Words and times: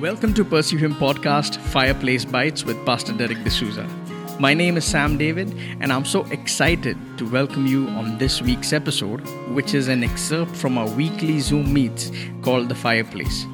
Welcome 0.00 0.32
to 0.34 0.44
Pursue 0.44 0.76
Him 0.76 0.94
podcast, 0.94 1.56
Fireplace 1.56 2.24
Bites 2.24 2.64
with 2.64 2.86
Pastor 2.86 3.12
Derek 3.12 3.42
D'Souza. 3.42 3.82
My 4.38 4.54
name 4.54 4.76
is 4.76 4.84
Sam 4.84 5.18
David, 5.18 5.52
and 5.80 5.92
I'm 5.92 6.04
so 6.04 6.24
excited 6.26 6.96
to 7.18 7.28
welcome 7.28 7.66
you 7.66 7.88
on 7.88 8.16
this 8.16 8.40
week's 8.40 8.72
episode, 8.72 9.26
which 9.48 9.74
is 9.74 9.88
an 9.88 10.04
excerpt 10.04 10.54
from 10.54 10.78
our 10.78 10.88
weekly 10.88 11.40
Zoom 11.40 11.72
meets 11.72 12.12
called 12.42 12.68
The 12.68 12.76
Fireplace. 12.76 13.44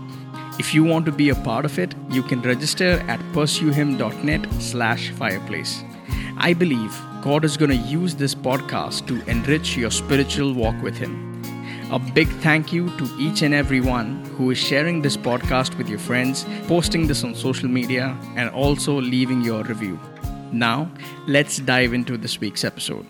If 0.58 0.74
you 0.74 0.84
want 0.84 1.06
to 1.06 1.12
be 1.12 1.30
a 1.30 1.34
part 1.34 1.64
of 1.64 1.78
it, 1.78 1.94
you 2.10 2.22
can 2.22 2.42
register 2.42 3.02
at 3.08 3.20
pursuehim.net 3.32 4.46
slash 4.60 5.12
fireplace. 5.12 5.82
I 6.36 6.52
believe 6.52 6.94
God 7.22 7.46
is 7.46 7.56
going 7.56 7.70
to 7.70 7.88
use 7.88 8.14
this 8.14 8.34
podcast 8.34 9.06
to 9.06 9.30
enrich 9.30 9.78
your 9.78 9.90
spiritual 9.90 10.52
walk 10.52 10.82
with 10.82 10.98
Him. 10.98 11.33
A 11.94 11.98
big 12.00 12.26
thank 12.42 12.72
you 12.72 12.90
to 12.98 13.04
each 13.20 13.42
and 13.42 13.54
every 13.54 13.80
one 13.80 14.24
who 14.36 14.50
is 14.50 14.58
sharing 14.58 15.00
this 15.00 15.16
podcast 15.16 15.78
with 15.78 15.88
your 15.88 16.00
friends, 16.00 16.44
posting 16.66 17.06
this 17.06 17.22
on 17.22 17.36
social 17.36 17.68
media, 17.68 18.18
and 18.34 18.50
also 18.50 19.00
leaving 19.00 19.42
your 19.42 19.62
review. 19.62 20.00
Now, 20.50 20.90
let's 21.28 21.58
dive 21.58 21.94
into 21.94 22.16
this 22.16 22.40
week's 22.40 22.64
episode. 22.64 23.06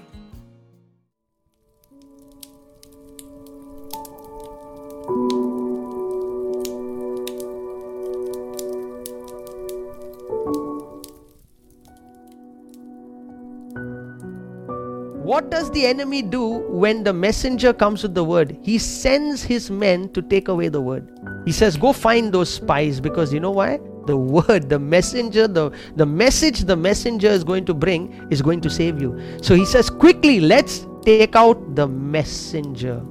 What 15.34 15.50
does 15.50 15.68
the 15.72 15.84
enemy 15.84 16.22
do 16.22 16.44
when 16.70 17.02
the 17.02 17.12
messenger 17.12 17.72
comes 17.72 18.04
with 18.04 18.14
the 18.14 18.22
word? 18.22 18.56
He 18.62 18.78
sends 18.78 19.42
his 19.42 19.68
men 19.68 20.08
to 20.10 20.22
take 20.22 20.46
away 20.46 20.68
the 20.68 20.80
word. 20.80 21.08
He 21.44 21.50
says, 21.50 21.76
Go 21.76 21.92
find 21.92 22.32
those 22.32 22.48
spies 22.48 23.00
because 23.00 23.32
you 23.32 23.40
know 23.40 23.50
why? 23.50 23.80
The 24.06 24.16
word, 24.36 24.68
the 24.68 24.78
messenger, 24.78 25.48
the, 25.48 25.72
the 25.96 26.06
message 26.06 26.60
the 26.60 26.76
messenger 26.76 27.26
is 27.26 27.42
going 27.42 27.64
to 27.64 27.74
bring 27.74 28.28
is 28.30 28.42
going 28.42 28.60
to 28.60 28.70
save 28.70 29.02
you. 29.02 29.20
So 29.42 29.56
he 29.56 29.64
says, 29.66 29.90
Quickly, 29.90 30.38
let's 30.38 30.86
take 31.04 31.34
out 31.34 31.74
the 31.74 31.88
messenger 31.88 33.02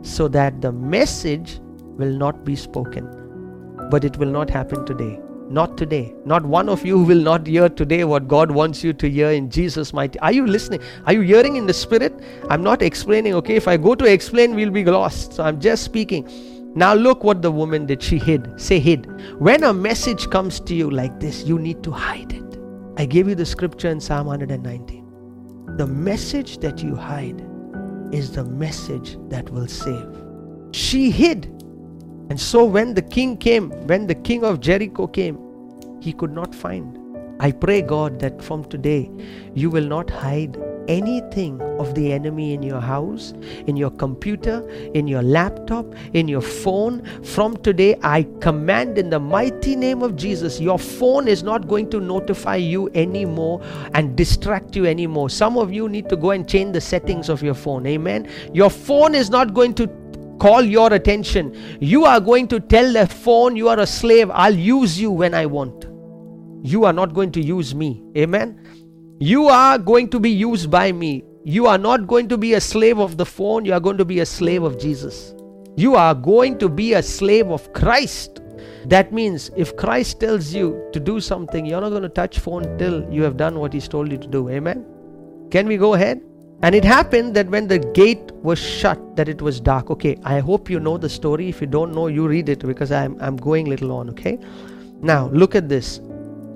so 0.00 0.28
that 0.28 0.62
the 0.62 0.72
message 0.72 1.60
will 1.98 2.16
not 2.16 2.42
be 2.42 2.56
spoken. 2.56 3.04
But 3.90 4.02
it 4.02 4.16
will 4.16 4.30
not 4.30 4.48
happen 4.48 4.86
today. 4.86 5.20
Not 5.48 5.76
today. 5.78 6.12
Not 6.24 6.44
one 6.44 6.68
of 6.68 6.84
you 6.84 6.98
will 6.98 7.20
not 7.20 7.46
hear 7.46 7.68
today 7.68 8.02
what 8.04 8.26
God 8.26 8.50
wants 8.50 8.82
you 8.82 8.92
to 8.94 9.08
hear 9.08 9.30
in 9.30 9.48
Jesus' 9.48 9.92
mighty. 9.92 10.18
Are 10.18 10.32
you 10.32 10.46
listening? 10.46 10.80
Are 11.06 11.12
you 11.12 11.20
hearing 11.20 11.56
in 11.56 11.66
the 11.66 11.74
spirit? 11.74 12.12
I'm 12.50 12.64
not 12.64 12.82
explaining, 12.82 13.34
okay? 13.34 13.54
If 13.54 13.68
I 13.68 13.76
go 13.76 13.94
to 13.94 14.04
explain, 14.04 14.56
we'll 14.56 14.70
be 14.70 14.84
lost. 14.84 15.34
So 15.34 15.44
I'm 15.44 15.60
just 15.60 15.84
speaking. 15.84 16.28
Now 16.74 16.94
look 16.94 17.22
what 17.22 17.42
the 17.42 17.50
woman 17.50 17.86
did. 17.86 18.02
She 18.02 18.18
hid. 18.18 18.60
Say 18.60 18.80
hid. 18.80 19.06
When 19.40 19.62
a 19.62 19.72
message 19.72 20.28
comes 20.30 20.58
to 20.60 20.74
you 20.74 20.90
like 20.90 21.20
this, 21.20 21.44
you 21.44 21.58
need 21.58 21.82
to 21.84 21.92
hide 21.92 22.32
it. 22.32 22.58
I 22.96 23.06
gave 23.06 23.28
you 23.28 23.34
the 23.34 23.46
scripture 23.46 23.88
in 23.88 24.00
Psalm 24.00 24.26
119. 24.26 25.76
The 25.76 25.86
message 25.86 26.58
that 26.58 26.82
you 26.82 26.96
hide 26.96 27.40
is 28.12 28.32
the 28.32 28.44
message 28.44 29.16
that 29.28 29.48
will 29.50 29.68
save. 29.68 30.08
She 30.72 31.10
hid 31.10 31.55
and 32.28 32.40
so 32.40 32.64
when 32.64 32.94
the 32.94 33.02
king 33.02 33.36
came, 33.36 33.70
when 33.86 34.06
the 34.06 34.14
king 34.14 34.44
of 34.44 34.60
Jericho 34.60 35.06
came, 35.06 35.38
he 36.00 36.12
could 36.12 36.32
not 36.32 36.54
find. 36.54 36.98
I 37.38 37.52
pray, 37.52 37.82
God, 37.82 38.18
that 38.20 38.42
from 38.42 38.64
today 38.64 39.10
you 39.54 39.70
will 39.70 39.86
not 39.86 40.08
hide 40.08 40.56
anything 40.88 41.60
of 41.78 41.94
the 41.94 42.12
enemy 42.12 42.54
in 42.54 42.62
your 42.62 42.80
house, 42.80 43.34
in 43.66 43.76
your 43.76 43.90
computer, 43.90 44.66
in 44.94 45.06
your 45.06 45.22
laptop, 45.22 45.84
in 46.14 46.28
your 46.28 46.40
phone. 46.40 47.04
From 47.22 47.56
today, 47.58 47.96
I 48.02 48.26
command 48.40 48.96
in 48.96 49.10
the 49.10 49.18
mighty 49.18 49.76
name 49.76 50.02
of 50.02 50.16
Jesus, 50.16 50.60
your 50.60 50.78
phone 50.78 51.28
is 51.28 51.42
not 51.42 51.68
going 51.68 51.90
to 51.90 52.00
notify 52.00 52.56
you 52.56 52.88
anymore 52.94 53.60
and 53.94 54.16
distract 54.16 54.76
you 54.76 54.86
anymore. 54.86 55.28
Some 55.28 55.58
of 55.58 55.72
you 55.72 55.88
need 55.88 56.08
to 56.08 56.16
go 56.16 56.30
and 56.30 56.48
change 56.48 56.72
the 56.72 56.80
settings 56.80 57.28
of 57.28 57.42
your 57.42 57.54
phone. 57.54 57.86
Amen. 57.86 58.28
Your 58.52 58.70
phone 58.70 59.14
is 59.14 59.28
not 59.30 59.54
going 59.54 59.74
to 59.74 59.88
call 60.38 60.62
your 60.62 60.92
attention. 60.92 61.54
You 61.80 62.04
are 62.04 62.20
going 62.20 62.48
to 62.48 62.60
tell 62.60 62.92
the 62.92 63.06
phone, 63.06 63.56
You 63.56 63.68
are 63.68 63.80
a 63.80 63.86
slave. 63.86 64.30
I'll 64.30 64.54
use 64.54 65.00
you 65.00 65.10
when 65.10 65.34
I 65.34 65.46
want. 65.46 65.86
You 66.62 66.84
are 66.84 66.92
not 66.92 67.14
going 67.14 67.32
to 67.32 67.40
use 67.40 67.74
me. 67.74 68.02
Amen. 68.16 68.60
You 69.20 69.48
are 69.48 69.78
going 69.78 70.08
to 70.10 70.20
be 70.20 70.30
used 70.30 70.70
by 70.70 70.92
me. 70.92 71.24
You 71.44 71.66
are 71.66 71.78
not 71.78 72.06
going 72.06 72.28
to 72.28 72.36
be 72.36 72.54
a 72.54 72.60
slave 72.60 72.98
of 72.98 73.16
the 73.16 73.24
phone. 73.24 73.64
You 73.64 73.72
are 73.72 73.80
going 73.80 73.98
to 73.98 74.04
be 74.04 74.20
a 74.20 74.26
slave 74.26 74.62
of 74.62 74.78
Jesus. 74.80 75.34
You 75.76 75.94
are 75.94 76.14
going 76.14 76.58
to 76.58 76.68
be 76.68 76.94
a 76.94 77.02
slave 77.02 77.50
of 77.50 77.72
Christ. 77.72 78.40
That 78.86 79.12
means 79.12 79.50
if 79.56 79.76
Christ 79.76 80.20
tells 80.20 80.52
you 80.52 80.88
to 80.92 81.00
do 81.00 81.20
something, 81.20 81.64
you're 81.64 81.80
not 81.80 81.90
going 81.90 82.02
to 82.02 82.08
touch 82.08 82.38
phone 82.38 82.76
till 82.78 83.10
you 83.12 83.22
have 83.22 83.36
done 83.36 83.58
what 83.58 83.72
he's 83.72 83.88
told 83.88 84.10
you 84.10 84.18
to 84.18 84.26
do. 84.26 84.48
Amen. 84.48 84.84
Can 85.50 85.66
we 85.66 85.76
go 85.76 85.94
ahead? 85.94 86.20
And 86.62 86.74
it 86.74 86.84
happened 86.84 87.34
that 87.34 87.48
when 87.48 87.68
the 87.68 87.78
gate 87.78 88.32
was 88.42 88.58
shut, 88.58 89.16
that 89.16 89.28
it 89.28 89.42
was 89.42 89.60
dark. 89.60 89.90
Okay, 89.90 90.16
I 90.24 90.40
hope 90.40 90.70
you 90.70 90.80
know 90.80 90.96
the 90.96 91.08
story. 91.08 91.48
If 91.48 91.60
you 91.60 91.66
don't 91.66 91.94
know, 91.94 92.06
you 92.06 92.26
read 92.26 92.48
it 92.48 92.60
because 92.60 92.90
I'm, 92.90 93.16
I'm 93.20 93.36
going 93.36 93.66
little 93.66 93.92
on, 93.92 94.08
okay? 94.10 94.38
Now, 95.02 95.28
look 95.28 95.54
at 95.54 95.68
this. 95.68 96.00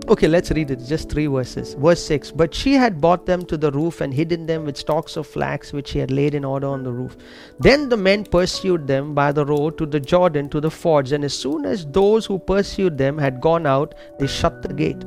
Okay, 0.09 0.27
let's 0.27 0.51
read 0.51 0.71
it. 0.71 0.81
Just 0.87 1.11
three 1.11 1.27
verses. 1.27 1.75
Verse 1.75 2.03
6 2.05 2.31
But 2.33 2.55
she 2.55 2.73
had 2.73 3.01
brought 3.01 3.27
them 3.27 3.45
to 3.45 3.57
the 3.57 3.71
roof 3.71 4.01
and 4.01 4.13
hidden 4.13 4.47
them 4.47 4.65
with 4.65 4.79
stalks 4.79 5.17
of 5.17 5.27
flax 5.27 5.73
which 5.73 5.89
she 5.89 5.99
had 5.99 6.11
laid 6.11 6.35
in 6.35 6.45
order 6.45 6.67
on 6.67 6.83
the 6.83 6.91
roof. 6.91 7.17
Then 7.61 7.91
the 7.91 7.97
men 7.99 8.25
pursued 8.25 8.87
them 8.87 9.15
by 9.15 9.33
the 9.33 9.45
road 9.45 9.77
to 9.79 9.87
the 9.87 10.01
Jordan 10.01 10.49
to 10.49 10.61
the 10.61 10.71
fords, 10.71 11.13
and 11.13 11.25
as 11.25 11.35
soon 11.35 11.67
as 11.67 11.85
those 11.87 12.25
who 12.25 12.39
pursued 12.39 12.97
them 12.97 13.19
had 13.19 13.41
gone 13.41 13.67
out, 13.67 13.95
they 14.19 14.27
shut 14.27 14.63
the 14.63 14.73
gate. 14.73 15.05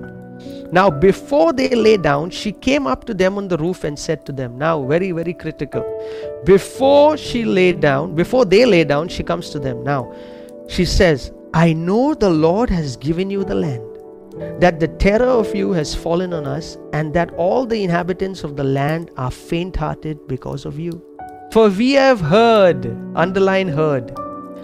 Now, 0.72 0.90
before 0.90 1.54
they 1.54 1.70
lay 1.70 1.98
down, 1.98 2.32
she 2.32 2.52
came 2.52 2.88
up 2.88 3.06
to 3.06 3.14
them 3.14 3.38
on 3.38 3.48
the 3.48 3.58
roof 3.58 3.84
and 3.84 3.98
said 3.98 4.26
to 4.26 4.32
them, 4.32 4.58
Now, 4.58 4.84
very, 4.84 5.12
very 5.12 5.34
critical. 5.34 5.84
Before 6.46 7.16
she 7.16 7.46
lay 7.46 7.74
down, 7.74 8.16
before 8.16 8.46
they 8.46 8.66
lay 8.66 8.84
down, 8.84 9.08
she 9.08 9.24
comes 9.24 9.50
to 9.52 9.60
them. 9.60 9.84
Now, 9.84 10.12
she 10.68 10.86
says, 10.86 11.32
I 11.54 11.74
know 11.74 12.16
the 12.16 12.30
Lord 12.30 12.70
has 12.72 12.98
given 12.98 13.30
you 13.30 13.44
the 13.44 13.54
land, 13.54 13.84
that 14.60 14.80
the 14.80 14.88
terror 14.88 15.28
of 15.28 15.54
you 15.54 15.72
has 15.74 15.94
fallen 15.94 16.34
on 16.34 16.48
us, 16.48 16.78
and 16.92 17.14
that 17.14 17.32
all 17.36 17.68
the 17.68 17.84
inhabitants 17.84 18.44
of 18.44 18.56
the 18.56 18.64
land 18.64 19.12
are 19.18 19.30
faint 19.30 19.76
hearted 19.76 20.28
because 20.28 20.66
of 20.66 20.80
you. 20.80 21.04
For 21.52 21.70
we 21.70 21.92
have 21.92 22.20
heard, 22.20 22.88
underline 23.16 23.68
heard, 23.68 24.12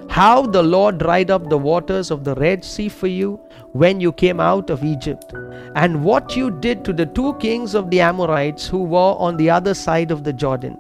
how 0.10 0.42
the 0.42 0.64
Lord 0.64 0.98
dried 0.98 1.32
up 1.32 1.50
the 1.50 1.58
waters 1.58 2.12
of 2.12 2.24
the 2.24 2.36
Red 2.36 2.66
Sea 2.66 2.90
for 2.90 3.08
you 3.08 3.40
when 3.74 4.02
you 4.02 4.12
came 4.12 4.40
out 4.40 4.70
of 4.70 4.84
Egypt, 4.84 5.34
and 5.76 6.04
what 6.04 6.36
you 6.36 6.52
did 6.60 6.84
to 6.86 6.94
the 6.94 7.06
two 7.06 7.36
kings 7.36 7.76
of 7.76 7.90
the 7.92 8.02
Amorites 8.02 8.68
who 8.68 8.84
were 8.84 9.16
on 9.28 9.38
the 9.38 9.50
other 9.50 9.74
side 9.74 10.12
of 10.12 10.24
the 10.24 10.34
Jordan. 10.34 10.78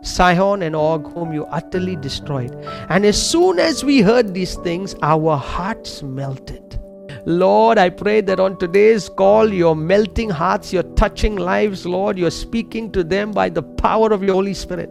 Sihon 0.00 0.62
and 0.62 0.76
Og, 0.76 1.12
whom 1.12 1.32
you 1.32 1.44
utterly 1.46 1.96
destroyed. 1.96 2.54
And 2.88 3.04
as 3.04 3.20
soon 3.20 3.58
as 3.58 3.82
we 3.84 4.00
heard 4.00 4.32
these 4.32 4.54
things, 4.54 4.94
our 5.02 5.36
hearts 5.36 6.02
melted. 6.04 6.80
Lord, 7.26 7.78
I 7.78 7.90
pray 7.90 8.20
that 8.22 8.38
on 8.40 8.58
today's 8.58 9.08
call, 9.08 9.52
your 9.52 9.74
melting 9.74 10.30
hearts, 10.30 10.72
your 10.72 10.84
touching 10.94 11.36
lives, 11.36 11.84
Lord, 11.84 12.16
you're 12.16 12.30
speaking 12.30 12.92
to 12.92 13.02
them 13.02 13.32
by 13.32 13.48
the 13.48 13.62
power 13.62 14.12
of 14.12 14.22
your 14.22 14.34
Holy 14.34 14.54
Spirit. 14.54 14.88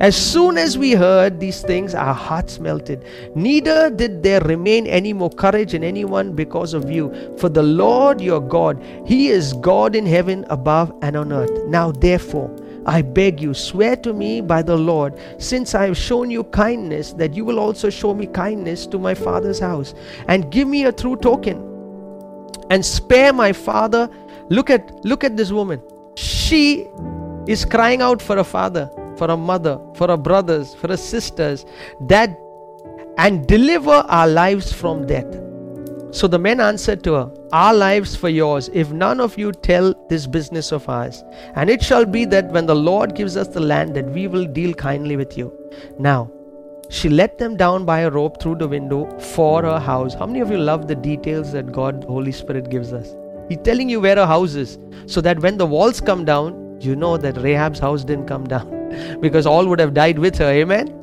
As 0.00 0.16
soon 0.16 0.58
as 0.58 0.76
we 0.76 0.92
heard 0.92 1.38
these 1.38 1.62
things, 1.62 1.94
our 1.94 2.14
hearts 2.14 2.58
melted. 2.58 3.04
Neither 3.34 3.90
did 3.90 4.22
there 4.22 4.40
remain 4.40 4.86
any 4.86 5.12
more 5.12 5.30
courage 5.30 5.74
in 5.74 5.84
anyone 5.84 6.32
because 6.32 6.74
of 6.74 6.90
you. 6.90 7.12
For 7.38 7.48
the 7.48 7.62
Lord 7.62 8.20
your 8.20 8.40
God, 8.40 8.82
He 9.06 9.28
is 9.28 9.52
God 9.54 9.94
in 9.94 10.06
heaven 10.06 10.44
above 10.50 10.92
and 11.02 11.16
on 11.16 11.32
earth. 11.32 11.66
Now, 11.66 11.92
therefore, 11.92 12.54
I 12.86 13.02
beg 13.02 13.40
you, 13.40 13.54
swear 13.54 13.96
to 13.96 14.12
me 14.12 14.40
by 14.40 14.62
the 14.62 14.76
Lord, 14.76 15.18
since 15.38 15.74
I 15.74 15.86
have 15.86 15.96
shown 15.96 16.30
you 16.30 16.44
kindness, 16.44 17.12
that 17.14 17.34
you 17.34 17.44
will 17.44 17.58
also 17.58 17.88
show 17.88 18.12
me 18.14 18.26
kindness 18.26 18.86
to 18.88 18.98
my 18.98 19.14
father's 19.14 19.58
house, 19.58 19.94
and 20.28 20.50
give 20.50 20.68
me 20.68 20.84
a 20.84 20.92
true 20.92 21.16
token, 21.16 21.56
and 22.68 22.84
spare 22.84 23.32
my 23.32 23.52
father. 23.52 24.10
Look 24.50 24.68
at 24.68 25.04
look 25.04 25.24
at 25.24 25.36
this 25.36 25.50
woman. 25.50 25.80
She 26.16 26.86
is 27.46 27.64
crying 27.64 28.02
out 28.02 28.20
for 28.20 28.38
a 28.38 28.44
father 28.44 28.90
for 29.16 29.30
a 29.30 29.36
mother, 29.36 29.78
for 29.94 30.10
our 30.10 30.16
brothers, 30.16 30.74
for 30.74 30.90
our 30.90 30.96
sisters, 30.96 31.64
that 32.08 32.38
and 33.18 33.46
deliver 33.46 34.04
our 34.08 34.26
lives 34.26 34.72
from 34.72 35.06
death. 35.06 35.40
So 36.10 36.28
the 36.28 36.38
men 36.38 36.60
answered 36.60 37.02
to 37.04 37.14
her, 37.14 37.30
Our 37.52 37.74
lives 37.74 38.14
for 38.14 38.28
yours, 38.28 38.70
if 38.72 38.92
none 38.92 39.20
of 39.20 39.36
you 39.36 39.50
tell 39.50 39.94
this 40.08 40.28
business 40.28 40.70
of 40.70 40.88
ours. 40.88 41.24
And 41.56 41.68
it 41.68 41.82
shall 41.82 42.04
be 42.04 42.24
that 42.26 42.52
when 42.52 42.66
the 42.66 42.74
Lord 42.74 43.16
gives 43.16 43.36
us 43.36 43.48
the 43.48 43.60
land, 43.60 43.94
that 43.96 44.08
we 44.10 44.28
will 44.28 44.44
deal 44.44 44.74
kindly 44.74 45.16
with 45.16 45.36
you. 45.36 45.52
Now, 45.98 46.30
she 46.88 47.08
let 47.08 47.38
them 47.38 47.56
down 47.56 47.84
by 47.84 48.00
a 48.00 48.10
rope 48.10 48.40
through 48.40 48.56
the 48.56 48.68
window 48.68 49.18
for 49.18 49.62
her 49.62 49.80
house. 49.80 50.14
How 50.14 50.26
many 50.26 50.40
of 50.40 50.50
you 50.50 50.58
love 50.58 50.86
the 50.86 50.94
details 50.94 51.50
that 51.52 51.72
God, 51.72 52.04
Holy 52.04 52.30
Spirit, 52.30 52.70
gives 52.70 52.92
us? 52.92 53.16
He's 53.48 53.58
telling 53.64 53.88
you 53.88 54.00
where 54.00 54.16
her 54.16 54.26
house 54.26 54.54
is, 54.54 54.78
so 55.06 55.20
that 55.20 55.40
when 55.40 55.58
the 55.58 55.66
walls 55.66 56.00
come 56.00 56.24
down, 56.24 56.78
you 56.80 56.94
know 56.94 57.16
that 57.16 57.36
Rahab's 57.38 57.80
house 57.80 58.04
didn't 58.04 58.26
come 58.26 58.46
down 58.46 58.68
because 59.20 59.46
all 59.46 59.66
would 59.66 59.80
have 59.80 59.94
died 59.94 60.18
with 60.18 60.36
her. 60.38 60.50
Amen. 60.50 61.00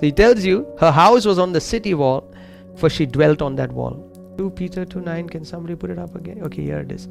He 0.00 0.12
tells 0.12 0.44
you 0.44 0.66
her 0.78 0.90
house 0.90 1.24
was 1.24 1.38
on 1.38 1.52
the 1.52 1.60
city 1.60 1.94
wall, 1.94 2.32
for 2.76 2.90
she 2.90 3.06
dwelt 3.06 3.42
on 3.42 3.56
that 3.56 3.72
wall. 3.72 4.10
2 4.36 4.50
Peter 4.50 4.84
2 4.84 5.00
9. 5.00 5.28
Can 5.28 5.44
somebody 5.44 5.76
put 5.76 5.90
it 5.90 5.98
up 5.98 6.14
again? 6.16 6.42
Okay, 6.42 6.62
here 6.62 6.80
it 6.80 6.90
is. 6.90 7.08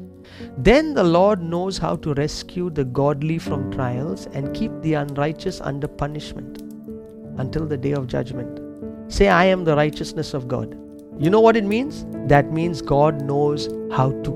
Then 0.58 0.94
the 0.94 1.04
Lord 1.04 1.42
knows 1.42 1.78
how 1.78 1.96
to 1.96 2.14
rescue 2.14 2.70
the 2.70 2.84
godly 2.84 3.38
from 3.38 3.70
trials 3.72 4.26
and 4.26 4.54
keep 4.54 4.72
the 4.82 4.94
unrighteous 4.94 5.60
under 5.60 5.88
punishment 5.88 6.62
until 7.38 7.66
the 7.66 7.76
day 7.76 7.92
of 7.92 8.06
judgment. 8.06 8.60
Say, 9.12 9.28
I 9.28 9.44
am 9.44 9.64
the 9.64 9.76
righteousness 9.76 10.34
of 10.34 10.48
God. 10.48 10.78
You 11.18 11.30
know 11.30 11.40
what 11.40 11.56
it 11.56 11.64
means? 11.64 12.04
That 12.28 12.52
means 12.52 12.82
God 12.82 13.22
knows 13.22 13.68
how 13.92 14.10
to 14.22 14.30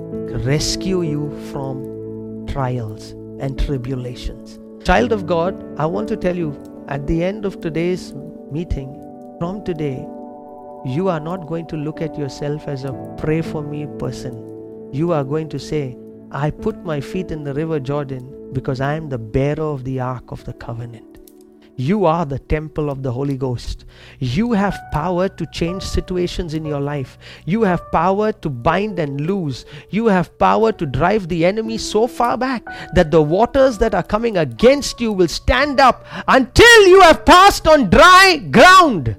rescue 0.45 1.03
you 1.03 1.31
from 1.51 2.47
trials 2.47 3.11
and 3.41 3.59
tribulations. 3.59 4.59
Child 4.89 5.13
of 5.13 5.27
God, 5.27 5.55
I 5.79 5.85
want 5.85 6.09
to 6.09 6.17
tell 6.17 6.35
you 6.35 6.57
at 6.89 7.07
the 7.07 7.23
end 7.23 7.45
of 7.45 7.61
today's 7.61 8.15
meeting, 8.51 8.89
from 9.39 9.63
today, 9.63 9.99
you 10.87 11.11
are 11.11 11.21
not 11.21 11.47
going 11.47 11.67
to 11.67 11.77
look 11.77 12.01
at 12.01 12.17
yourself 12.17 12.67
as 12.67 12.85
a 12.85 13.15
pray 13.19 13.43
for 13.43 13.61
me 13.61 13.87
person. 13.99 14.33
You 14.91 15.13
are 15.13 15.25
going 15.25 15.51
to 15.51 15.59
say, 15.59 15.95
I 16.31 16.51
put 16.51 16.87
my 16.87 17.03
feet 17.03 17.31
in 17.31 17.45
the 17.45 17.53
river 17.53 17.79
Jordan 17.79 18.51
because 18.55 18.81
I 18.81 18.95
am 18.95 19.11
the 19.11 19.19
bearer 19.19 19.63
of 19.63 19.85
the 19.85 20.01
ark 20.01 20.33
of 20.33 20.43
the 20.47 20.55
covenant. 20.55 21.08
You 21.81 22.07
are 22.07 22.27
the 22.27 22.41
temple 22.41 22.91
of 22.91 23.05
the 23.05 23.13
Holy 23.13 23.37
Ghost. 23.37 23.85
You 24.19 24.51
have 24.51 24.77
power 24.91 25.29
to 25.29 25.47
change 25.47 25.85
situations 25.85 26.53
in 26.53 26.65
your 26.65 26.81
life. 26.81 27.17
You 27.45 27.63
have 27.63 27.93
power 27.93 28.33
to 28.33 28.51
bind 28.51 28.99
and 28.99 29.21
loose. 29.21 29.65
You 29.91 30.09
have 30.09 30.37
power 30.41 30.73
to 30.73 30.85
drive 30.85 31.29
the 31.29 31.45
enemy 31.45 31.79
so 31.79 32.09
far 32.09 32.37
back 32.37 32.65
that 32.95 33.13
the 33.13 33.23
waters 33.23 33.79
that 33.79 33.95
are 33.95 34.03
coming 34.03 34.39
against 34.39 35.01
you 35.01 35.13
will 35.13 35.29
stand 35.29 35.79
up 35.79 36.05
until 36.27 36.89
you 36.89 37.01
have 37.03 37.25
passed 37.25 37.69
on 37.69 37.91
dry 37.91 38.39
ground. 38.51 39.17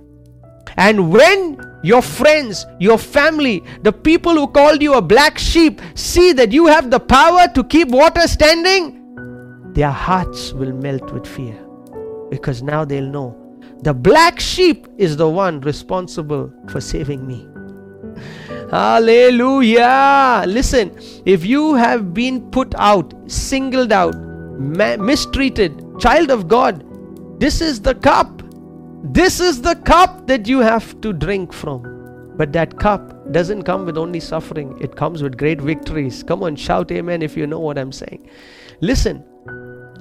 And 0.76 1.14
when 1.14 1.66
your 1.82 2.02
friends, 2.02 2.66
your 2.78 2.98
family, 2.98 3.64
the 3.84 3.94
people 3.94 4.34
who 4.34 4.48
called 4.48 4.82
you 4.82 4.96
a 4.96 5.02
black 5.02 5.38
sheep 5.38 5.80
see 5.96 6.34
that 6.34 6.52
you 6.52 6.68
have 6.68 6.92
the 6.92 7.00
power 7.00 7.48
to 7.56 7.64
keep 7.64 7.88
water 7.88 8.28
standing, 8.28 9.00
their 9.72 9.92
hearts 9.92 10.52
will 10.52 10.74
melt 10.74 11.14
with 11.14 11.26
fear 11.26 11.69
because 12.30 12.62
now 12.62 12.86
they'll 12.86 13.04
know 13.10 13.36
the 13.82 13.94
black 13.94 14.40
sheep 14.40 14.88
is 14.98 15.16
the 15.16 15.30
one 15.30 15.62
responsible 15.62 16.52
for 16.68 16.82
saving 16.82 17.26
me. 17.26 17.48
Hallelujah. 18.70 20.44
Listen, 20.46 20.98
if 21.26 21.46
you 21.46 21.76
have 21.76 22.14
been 22.14 22.52
put 22.52 22.76
out, 22.76 23.14
singled 23.28 23.92
out, 23.92 24.16
ma- 24.60 24.98
mistreated, 24.98 25.82
child 26.00 26.30
of 26.30 26.48
God, 26.48 26.86
this 27.40 27.62
is 27.62 27.82
the 27.82 27.96
cup. 27.96 28.44
This 29.02 29.40
is 29.40 29.62
the 29.62 29.76
cup 29.76 30.28
that 30.28 30.48
you 30.48 30.60
have 30.60 31.00
to 31.02 31.14
drink 31.14 31.54
from. 31.54 32.34
But 32.36 32.52
that 32.54 32.78
cup 32.78 33.32
doesn't 33.32 33.64
come 33.64 33.86
with 33.86 33.98
only 33.98 34.20
suffering, 34.20 34.78
it 34.82 34.96
comes 34.96 35.24
with 35.24 35.38
great 35.38 35.62
victories. 35.62 36.22
Come 36.22 36.44
on, 36.44 36.56
shout 36.56 36.92
amen 36.92 37.22
if 37.22 37.38
you 37.38 37.48
know 37.48 37.60
what 37.60 37.78
I'm 37.78 37.92
saying. 37.92 38.30
Listen, 38.82 39.24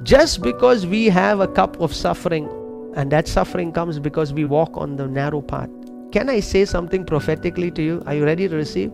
just 0.03 0.43
because 0.43 0.87
we 0.87 1.07
have 1.07 1.41
a 1.41 1.49
cup 1.49 1.81
of 1.81 1.95
suffering, 1.95 2.49
and 2.95 3.11
that 3.13 3.29
suffering 3.29 3.73
comes 3.73 3.99
because 3.99 4.33
we 4.33 4.45
walk 4.45 4.77
on 4.77 4.97
the 4.97 5.07
narrow 5.07 5.41
path. 5.41 5.71
Can 6.13 6.29
I 6.29 6.41
say 6.41 6.65
something 6.65 7.05
prophetically 7.05 7.71
to 7.73 7.83
you? 7.83 8.03
Are 8.07 8.15
you 8.15 8.25
ready 8.25 8.49
to 8.49 8.57
receive? 8.57 8.93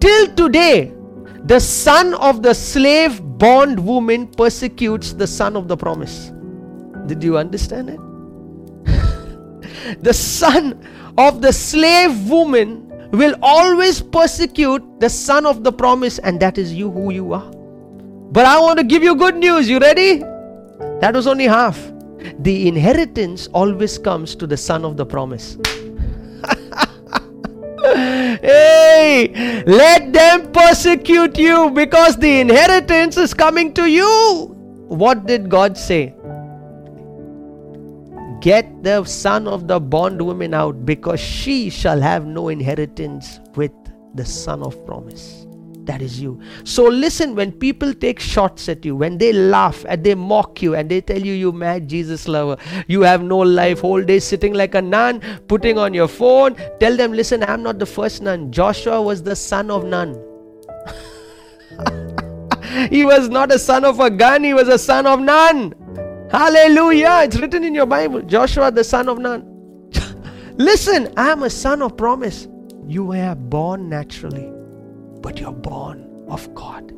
Till 0.00 0.34
today, 0.34 0.92
the 1.44 1.58
son 1.58 2.14
of 2.14 2.42
the 2.42 2.54
slave 2.54 3.20
bond 3.38 3.84
woman 3.84 4.26
persecutes 4.28 5.12
the 5.12 5.26
son 5.26 5.56
of 5.56 5.68
the 5.68 5.76
promise. 5.76 6.32
Did 7.06 7.24
you 7.24 7.36
understand 7.38 7.90
it? 7.90 8.00
the 10.02 10.12
son 10.14 10.86
of 11.18 11.42
the 11.42 11.52
slave 11.52 12.28
woman 12.28 12.86
will 13.10 13.34
always 13.42 14.00
persecute 14.00 14.82
the 15.00 15.10
son 15.10 15.46
of 15.46 15.64
the 15.64 15.72
promise, 15.72 16.18
and 16.18 16.38
that 16.40 16.58
is 16.58 16.72
you 16.72 16.90
who 16.90 17.10
you 17.12 17.32
are. 17.32 17.50
But 18.32 18.46
I 18.46 18.60
want 18.60 18.78
to 18.78 18.84
give 18.84 19.02
you 19.02 19.16
good 19.16 19.36
news. 19.36 19.68
You 19.68 19.80
ready? 19.80 20.18
That 21.00 21.14
was 21.14 21.26
only 21.26 21.46
half. 21.46 21.92
The 22.38 22.68
inheritance 22.68 23.48
always 23.48 23.98
comes 23.98 24.36
to 24.36 24.46
the 24.46 24.56
son 24.56 24.84
of 24.84 24.96
the 24.96 25.04
promise. 25.04 25.56
hey, 28.42 29.64
let 29.66 30.12
them 30.12 30.52
persecute 30.52 31.36
you 31.38 31.70
because 31.70 32.16
the 32.18 32.40
inheritance 32.40 33.16
is 33.16 33.34
coming 33.34 33.74
to 33.74 33.90
you. 33.90 34.54
What 34.86 35.26
did 35.26 35.48
God 35.48 35.76
say? 35.76 36.14
Get 38.40 38.84
the 38.84 39.04
son 39.04 39.48
of 39.48 39.66
the 39.66 39.80
bondwoman 39.80 40.54
out 40.54 40.86
because 40.86 41.18
she 41.18 41.68
shall 41.68 42.00
have 42.00 42.26
no 42.26 42.48
inheritance 42.48 43.40
with 43.56 43.72
the 44.14 44.24
son 44.24 44.62
of 44.62 44.86
promise 44.86 45.46
that 45.90 46.02
is 46.02 46.20
you. 46.20 46.40
So 46.62 46.84
listen 46.84 47.34
when 47.34 47.50
people 47.50 47.92
take 47.92 48.20
shots 48.20 48.68
at 48.68 48.84
you, 48.84 48.94
when 48.94 49.18
they 49.18 49.32
laugh 49.32 49.84
and 49.88 50.04
they 50.04 50.14
mock 50.14 50.62
you 50.62 50.76
and 50.76 50.88
they 50.88 51.00
tell 51.00 51.20
you 51.20 51.32
you 51.32 51.50
mad 51.52 51.88
Jesus 51.88 52.28
lover, 52.28 52.56
you 52.86 53.02
have 53.02 53.24
no 53.24 53.38
life, 53.38 53.80
whole 53.80 54.02
day 54.02 54.20
sitting 54.20 54.54
like 54.54 54.76
a 54.76 54.82
nun, 54.82 55.20
putting 55.48 55.78
on 55.78 55.92
your 55.92 56.06
phone, 56.06 56.54
tell 56.78 56.96
them, 56.96 57.12
listen, 57.12 57.42
I'm 57.42 57.64
not 57.64 57.80
the 57.80 57.86
first 57.86 58.22
nun. 58.22 58.52
Joshua 58.52 59.02
was 59.02 59.24
the 59.24 59.34
son 59.34 59.70
of 59.70 59.84
Nun. 59.84 60.14
he 62.90 63.04
was 63.04 63.28
not 63.28 63.50
a 63.50 63.58
son 63.58 63.84
of 63.84 63.98
a 63.98 64.10
gun, 64.10 64.44
he 64.44 64.54
was 64.54 64.68
a 64.68 64.78
son 64.78 65.06
of 65.06 65.20
Nun. 65.20 65.74
Hallelujah. 66.30 67.22
It's 67.24 67.36
written 67.40 67.64
in 67.64 67.74
your 67.74 67.86
Bible. 67.86 68.22
Joshua, 68.22 68.70
the 68.70 68.84
son 68.84 69.08
of 69.08 69.18
Nun. 69.18 69.42
Listen, 70.54 71.12
I 71.16 71.30
am 71.30 71.42
a 71.42 71.50
son 71.50 71.82
of 71.82 71.96
promise. 71.96 72.46
You 72.86 73.06
were 73.06 73.34
born 73.34 73.88
naturally 73.88 74.59
but 75.20 75.38
you're 75.38 75.52
born 75.52 76.24
of 76.28 76.52
God. 76.54 76.92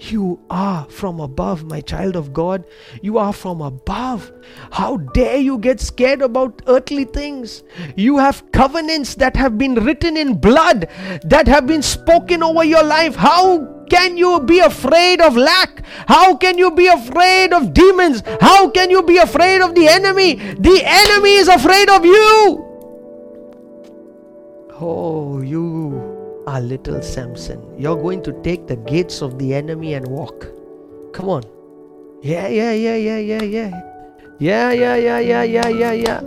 You 0.00 0.40
are 0.48 0.86
from 0.88 1.20
above, 1.20 1.64
my 1.64 1.82
child 1.82 2.16
of 2.16 2.32
God. 2.32 2.64
You 3.02 3.18
are 3.18 3.34
from 3.34 3.60
above. 3.60 4.32
How 4.70 4.96
dare 4.96 5.36
you 5.36 5.58
get 5.58 5.78
scared 5.78 6.22
about 6.22 6.62
earthly 6.66 7.04
things? 7.04 7.62
You 7.96 8.16
have 8.16 8.50
covenants 8.50 9.14
that 9.16 9.36
have 9.36 9.58
been 9.58 9.74
written 9.74 10.16
in 10.16 10.38
blood, 10.38 10.88
that 11.24 11.46
have 11.48 11.66
been 11.66 11.82
spoken 11.82 12.42
over 12.42 12.64
your 12.64 12.82
life. 12.82 13.14
How 13.14 13.84
can 13.90 14.16
you 14.16 14.40
be 14.40 14.60
afraid 14.60 15.20
of 15.20 15.36
lack? 15.36 15.84
How 16.08 16.34
can 16.34 16.56
you 16.56 16.70
be 16.70 16.86
afraid 16.86 17.52
of 17.52 17.74
demons? 17.74 18.22
How 18.40 18.70
can 18.70 18.88
you 18.88 19.02
be 19.02 19.18
afraid 19.18 19.60
of 19.60 19.74
the 19.74 19.86
enemy? 19.86 20.34
The 20.34 20.82
enemy 20.82 21.34
is 21.34 21.48
afraid 21.48 21.90
of 21.90 22.06
you. 22.06 22.66
Oh, 24.82 25.42
you 25.42 26.09
our 26.50 26.60
little 26.60 27.00
Samson. 27.00 27.62
You're 27.78 27.96
going 27.96 28.22
to 28.24 28.32
take 28.42 28.66
the 28.66 28.76
gates 28.76 29.22
of 29.22 29.38
the 29.38 29.54
enemy 29.54 29.94
and 29.94 30.06
walk. 30.06 30.48
Come 31.12 31.28
on. 31.28 31.44
Yeah, 32.22 32.48
yeah, 32.48 32.72
yeah, 32.72 32.96
yeah, 32.96 33.18
yeah, 33.18 33.42
yeah. 33.42 33.70
Yeah, 34.40 34.72
yeah, 34.72 34.96
yeah, 34.96 35.18
yeah, 35.20 35.42
yeah, 35.44 35.68
yeah, 35.68 35.92
yeah. 35.92 36.20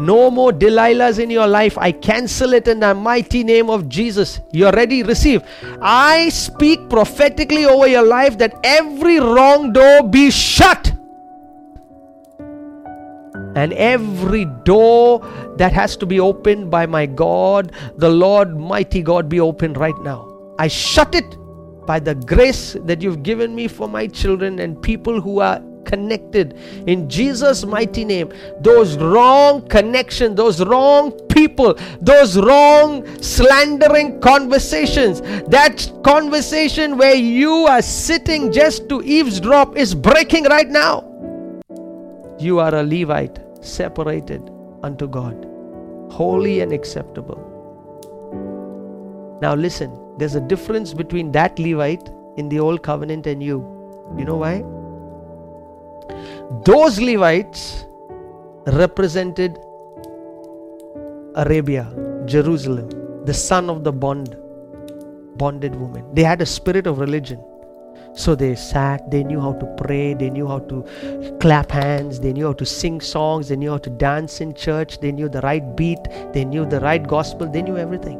No 0.00 0.30
more 0.30 0.52
Delilahs 0.52 1.18
in 1.22 1.30
your 1.30 1.46
life. 1.46 1.78
I 1.78 1.92
cancel 1.92 2.54
it 2.54 2.66
in 2.66 2.80
the 2.80 2.94
mighty 2.94 3.44
name 3.44 3.70
of 3.70 3.88
Jesus. 3.88 4.40
You're 4.52 4.72
ready? 4.72 5.02
Receive. 5.02 5.42
I 5.80 6.28
speak 6.30 6.88
prophetically 6.88 7.64
over 7.64 7.86
your 7.86 8.04
life 8.04 8.38
that 8.38 8.58
every 8.64 9.20
wrong 9.20 9.72
door 9.72 10.02
be 10.02 10.30
shut 10.30 10.91
and 13.54 13.72
every 13.74 14.44
door 14.64 15.20
that 15.56 15.72
has 15.72 15.96
to 15.98 16.06
be 16.06 16.20
opened 16.20 16.70
by 16.70 16.86
my 16.86 17.06
God, 17.06 17.72
the 17.96 18.08
Lord, 18.08 18.58
mighty 18.58 19.02
God, 19.02 19.28
be 19.28 19.40
opened 19.40 19.76
right 19.76 19.98
now. 20.02 20.28
I 20.58 20.68
shut 20.68 21.14
it 21.14 21.36
by 21.86 21.98
the 21.98 22.14
grace 22.14 22.76
that 22.84 23.02
you've 23.02 23.22
given 23.22 23.54
me 23.54 23.68
for 23.68 23.88
my 23.88 24.06
children 24.06 24.58
and 24.60 24.80
people 24.80 25.20
who 25.20 25.40
are 25.40 25.60
connected 25.84 26.56
in 26.86 27.08
Jesus' 27.08 27.64
mighty 27.64 28.04
name. 28.04 28.32
Those 28.60 28.96
wrong 28.96 29.66
connections, 29.68 30.36
those 30.36 30.64
wrong 30.64 31.12
people, 31.28 31.74
those 32.00 32.38
wrong 32.38 33.04
slandering 33.20 34.20
conversations, 34.20 35.20
that 35.48 35.90
conversation 36.04 36.96
where 36.96 37.14
you 37.14 37.52
are 37.66 37.82
sitting 37.82 38.52
just 38.52 38.88
to 38.88 39.02
eavesdrop 39.02 39.76
is 39.76 39.94
breaking 39.94 40.44
right 40.44 40.68
now. 40.68 41.11
You 42.42 42.58
are 42.58 42.74
a 42.74 42.82
Levite, 42.82 43.38
separated 43.60 44.50
unto 44.82 45.06
God, 45.06 45.46
holy 46.10 46.58
and 46.60 46.72
acceptable. 46.72 47.38
Now, 49.40 49.54
listen, 49.54 49.96
there's 50.18 50.34
a 50.34 50.40
difference 50.40 50.92
between 50.92 51.30
that 51.32 51.56
Levite 51.60 52.10
in 52.36 52.48
the 52.48 52.58
old 52.58 52.82
covenant 52.82 53.28
and 53.28 53.40
you. 53.42 53.58
You 54.18 54.24
know 54.24 54.38
why? 54.38 54.64
Those 56.64 57.00
Levites 57.00 57.84
represented 58.66 59.56
Arabia, 61.36 61.86
Jerusalem, 62.26 62.90
the 63.24 63.34
son 63.34 63.70
of 63.70 63.84
the 63.84 63.92
bond, 63.92 64.36
bonded 65.36 65.76
woman. 65.76 66.12
They 66.12 66.24
had 66.24 66.42
a 66.42 66.46
spirit 66.46 66.88
of 66.88 66.98
religion. 66.98 67.40
So 68.14 68.34
they 68.34 68.54
sat, 68.54 69.10
they 69.10 69.24
knew 69.24 69.40
how 69.40 69.54
to 69.54 69.66
pray, 69.76 70.14
they 70.14 70.28
knew 70.28 70.46
how 70.46 70.58
to 70.60 70.84
clap 71.40 71.70
hands, 71.70 72.20
they 72.20 72.32
knew 72.32 72.46
how 72.46 72.52
to 72.54 72.66
sing 72.66 73.00
songs, 73.00 73.48
they 73.48 73.56
knew 73.56 73.70
how 73.70 73.78
to 73.78 73.90
dance 73.90 74.40
in 74.40 74.54
church, 74.54 75.00
they 75.00 75.12
knew 75.12 75.28
the 75.28 75.40
right 75.40 75.76
beat, 75.76 76.00
they 76.32 76.44
knew 76.44 76.66
the 76.66 76.80
right 76.80 77.06
gospel, 77.06 77.48
they 77.48 77.62
knew 77.62 77.78
everything. 77.78 78.18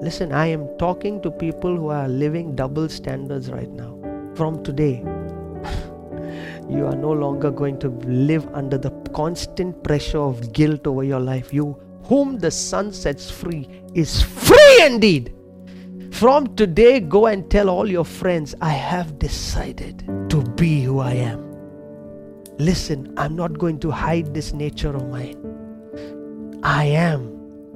Listen, 0.00 0.32
I 0.32 0.46
am 0.46 0.68
talking 0.78 1.20
to 1.22 1.30
people 1.30 1.76
who 1.76 1.88
are 1.88 2.08
living 2.08 2.54
double 2.54 2.88
standards 2.88 3.50
right 3.50 3.70
now. 3.70 3.98
From 4.34 4.62
today, 4.62 4.98
you 6.68 6.86
are 6.86 6.96
no 6.96 7.12
longer 7.12 7.50
going 7.50 7.78
to 7.80 7.88
live 8.06 8.48
under 8.54 8.78
the 8.78 8.90
constant 9.14 9.82
pressure 9.82 10.20
of 10.20 10.52
guilt 10.52 10.86
over 10.86 11.04
your 11.04 11.20
life. 11.20 11.52
You, 11.52 11.78
whom 12.04 12.38
the 12.38 12.50
Son 12.50 12.92
sets 12.92 13.30
free, 13.30 13.68
is 13.94 14.22
free 14.22 14.84
indeed. 14.84 15.34
From 16.22 16.54
today, 16.54 17.00
go 17.00 17.26
and 17.26 17.50
tell 17.50 17.68
all 17.68 17.90
your 17.90 18.04
friends, 18.04 18.54
I 18.60 18.68
have 18.68 19.18
decided 19.18 20.04
to 20.28 20.40
be 20.54 20.80
who 20.80 21.00
I 21.00 21.14
am. 21.14 21.40
Listen, 22.58 23.12
I'm 23.16 23.34
not 23.34 23.58
going 23.58 23.80
to 23.80 23.90
hide 23.90 24.32
this 24.32 24.52
nature 24.52 24.94
of 24.94 25.08
mine. 25.08 26.60
I 26.62 26.84
am 26.84 27.24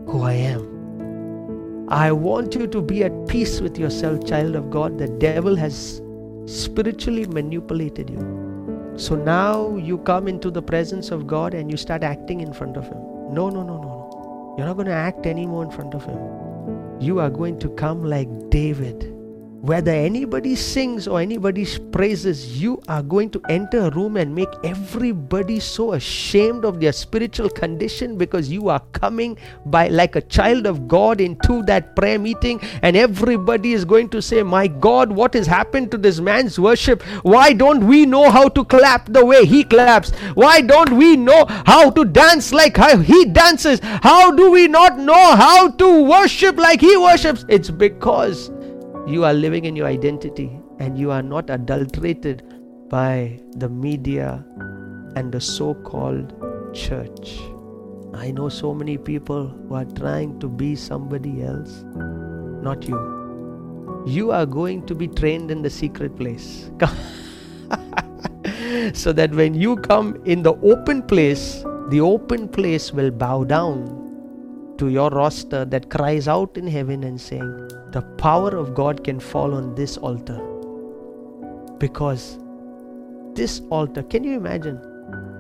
who 0.06 0.22
I 0.22 0.34
am. 0.34 1.88
I 1.88 2.12
want 2.12 2.54
you 2.54 2.68
to 2.68 2.80
be 2.80 3.02
at 3.02 3.26
peace 3.26 3.60
with 3.60 3.76
yourself, 3.80 4.24
child 4.24 4.54
of 4.54 4.70
God. 4.70 4.96
The 4.96 5.08
devil 5.08 5.56
has 5.56 6.00
spiritually 6.44 7.26
manipulated 7.26 8.10
you. 8.10 8.94
So 8.96 9.16
now 9.16 9.74
you 9.74 9.98
come 9.98 10.28
into 10.28 10.52
the 10.52 10.62
presence 10.62 11.10
of 11.10 11.26
God 11.26 11.52
and 11.52 11.68
you 11.68 11.76
start 11.76 12.04
acting 12.04 12.42
in 12.42 12.52
front 12.52 12.76
of 12.76 12.84
Him. 12.84 12.98
No, 13.34 13.50
no, 13.50 13.64
no, 13.64 13.76
no, 13.76 13.82
no. 13.82 14.54
You're 14.56 14.68
not 14.68 14.74
going 14.74 14.86
to 14.86 14.92
act 14.92 15.26
anymore 15.26 15.64
in 15.64 15.72
front 15.72 15.94
of 15.94 16.04
Him. 16.04 16.45
You 17.00 17.20
are 17.20 17.30
going 17.30 17.58
to 17.58 17.68
come 17.70 18.04
like 18.04 18.28
David 18.50 19.15
whether 19.62 19.90
anybody 19.90 20.54
sings 20.54 21.08
or 21.08 21.20
anybody 21.20 21.66
praises, 21.90 22.60
you 22.60 22.80
are 22.88 23.02
going 23.02 23.30
to 23.30 23.40
enter 23.48 23.78
a 23.86 23.90
room 23.90 24.16
and 24.16 24.32
make 24.34 24.48
everybody 24.62 25.58
so 25.58 25.94
ashamed 25.94 26.64
of 26.64 26.78
their 26.78 26.92
spiritual 26.92 27.48
condition 27.48 28.16
because 28.16 28.50
you 28.50 28.68
are 28.68 28.80
coming 28.92 29.36
by 29.66 29.88
like 29.88 30.14
a 30.14 30.20
child 30.20 30.66
of 30.66 30.86
God 30.86 31.20
into 31.20 31.62
that 31.64 31.96
prayer 31.96 32.18
meeting, 32.18 32.60
and 32.82 32.96
everybody 32.96 33.72
is 33.72 33.84
going 33.84 34.08
to 34.10 34.22
say, 34.22 34.42
My 34.42 34.66
God, 34.68 35.10
what 35.10 35.34
has 35.34 35.46
happened 35.46 35.90
to 35.90 35.98
this 35.98 36.20
man's 36.20 36.60
worship? 36.60 37.02
Why 37.22 37.52
don't 37.52 37.86
we 37.86 38.06
know 38.06 38.30
how 38.30 38.48
to 38.48 38.64
clap 38.64 39.12
the 39.12 39.24
way 39.24 39.46
he 39.46 39.64
claps? 39.64 40.10
Why 40.34 40.60
don't 40.60 40.92
we 40.92 41.16
know 41.16 41.46
how 41.66 41.90
to 41.90 42.04
dance 42.04 42.52
like 42.52 42.76
how 42.76 42.98
he 42.98 43.24
dances? 43.24 43.80
How 43.82 44.30
do 44.30 44.50
we 44.50 44.68
not 44.68 44.98
know 44.98 45.34
how 45.34 45.70
to 45.70 46.02
worship 46.04 46.56
like 46.56 46.80
he 46.80 46.96
worships? 46.96 47.44
It's 47.48 47.70
because 47.70 48.50
you 49.06 49.24
are 49.24 49.32
living 49.32 49.64
in 49.64 49.76
your 49.76 49.86
identity 49.86 50.50
and 50.80 50.98
you 50.98 51.12
are 51.12 51.22
not 51.22 51.48
adulterated 51.48 52.42
by 52.88 53.38
the 53.56 53.68
media 53.68 54.44
and 55.14 55.30
the 55.30 55.40
so 55.40 55.74
called 55.74 56.34
church. 56.74 57.38
I 58.14 58.32
know 58.32 58.48
so 58.48 58.74
many 58.74 58.98
people 58.98 59.46
who 59.46 59.74
are 59.74 59.84
trying 59.84 60.40
to 60.40 60.48
be 60.48 60.74
somebody 60.74 61.42
else, 61.42 61.84
not 62.62 62.88
you. 62.88 62.98
You 64.06 64.32
are 64.32 64.46
going 64.46 64.84
to 64.86 64.94
be 64.94 65.06
trained 65.06 65.52
in 65.52 65.62
the 65.62 65.70
secret 65.70 66.16
place. 66.16 66.70
so 68.92 69.12
that 69.12 69.30
when 69.32 69.54
you 69.54 69.76
come 69.76 70.20
in 70.24 70.42
the 70.42 70.54
open 70.62 71.02
place, 71.02 71.62
the 71.90 72.00
open 72.00 72.48
place 72.48 72.92
will 72.92 73.12
bow 73.12 73.44
down 73.44 74.74
to 74.78 74.88
your 74.88 75.10
roster 75.10 75.64
that 75.64 75.90
cries 75.90 76.26
out 76.26 76.56
in 76.56 76.66
heaven 76.66 77.04
and 77.04 77.20
saying, 77.20 77.70
The 77.92 78.02
power 78.18 78.56
of 78.56 78.74
God 78.74 79.04
can 79.04 79.20
fall 79.20 79.54
on 79.54 79.74
this 79.74 79.96
altar. 79.96 80.40
Because 81.78 82.38
this 83.34 83.60
altar, 83.70 84.02
can 84.02 84.24
you 84.24 84.36
imagine? 84.36 84.80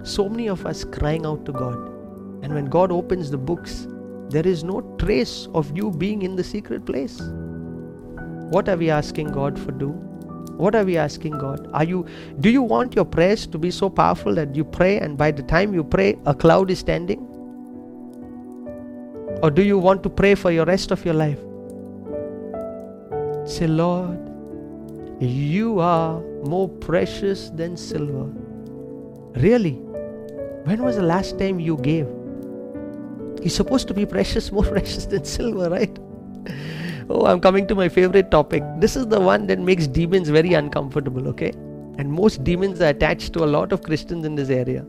So 0.04 0.28
many 0.28 0.48
of 0.48 0.64
us 0.66 0.84
crying 0.84 1.26
out 1.26 1.44
to 1.46 1.52
God. 1.52 1.76
And 2.42 2.54
when 2.54 2.66
God 2.66 2.92
opens 2.92 3.30
the 3.30 3.38
books, 3.38 3.86
there 4.28 4.46
is 4.46 4.62
no 4.64 4.80
trace 4.98 5.48
of 5.54 5.76
you 5.76 5.90
being 5.90 6.22
in 6.22 6.36
the 6.36 6.44
secret 6.44 6.84
place. 6.84 7.20
What 8.50 8.68
are 8.68 8.76
we 8.76 8.90
asking 8.90 9.32
God 9.32 9.58
for 9.58 9.72
do? 9.72 9.88
What 10.56 10.74
are 10.74 10.84
we 10.84 10.96
asking 10.96 11.38
God? 11.38 11.68
Are 11.72 11.84
you 11.84 12.06
do 12.40 12.48
you 12.48 12.62
want 12.62 12.94
your 12.94 13.04
prayers 13.04 13.46
to 13.48 13.58
be 13.58 13.70
so 13.70 13.90
powerful 13.90 14.34
that 14.36 14.54
you 14.54 14.64
pray 14.64 14.98
and 14.98 15.18
by 15.18 15.30
the 15.30 15.42
time 15.42 15.74
you 15.74 15.84
pray 15.84 16.16
a 16.26 16.34
cloud 16.34 16.70
is 16.70 16.78
standing? 16.78 17.26
Or 19.42 19.50
do 19.50 19.62
you 19.62 19.78
want 19.78 20.02
to 20.04 20.08
pray 20.08 20.34
for 20.34 20.50
your 20.50 20.64
rest 20.64 20.90
of 20.90 21.04
your 21.04 21.14
life? 21.14 21.45
Say, 23.46 23.68
Lord, 23.68 24.18
you 25.20 25.78
are 25.78 26.20
more 26.44 26.68
precious 26.68 27.50
than 27.50 27.76
silver. 27.76 28.24
Really? 29.40 29.74
When 30.64 30.82
was 30.82 30.96
the 30.96 31.02
last 31.02 31.38
time 31.38 31.60
you 31.60 31.76
gave? 31.76 32.08
He's 33.40 33.54
supposed 33.54 33.86
to 33.88 33.94
be 33.94 34.04
precious, 34.04 34.50
more 34.58 34.64
precious 34.64 35.06
than 35.06 35.24
silver, 35.24 35.70
right? 35.70 35.96
Oh, 37.08 37.26
I'm 37.26 37.40
coming 37.40 37.68
to 37.68 37.76
my 37.76 37.88
favorite 37.88 38.32
topic. 38.32 38.64
This 38.78 38.96
is 38.96 39.06
the 39.06 39.20
one 39.20 39.46
that 39.46 39.60
makes 39.60 39.86
demons 39.86 40.28
very 40.28 40.54
uncomfortable, 40.54 41.28
okay? 41.28 41.52
And 41.98 42.12
most 42.12 42.42
demons 42.42 42.80
are 42.80 42.88
attached 42.88 43.32
to 43.34 43.44
a 43.44 43.46
lot 43.46 43.72
of 43.72 43.82
Christians 43.82 44.26
in 44.26 44.34
this 44.34 44.50
area. 44.50 44.84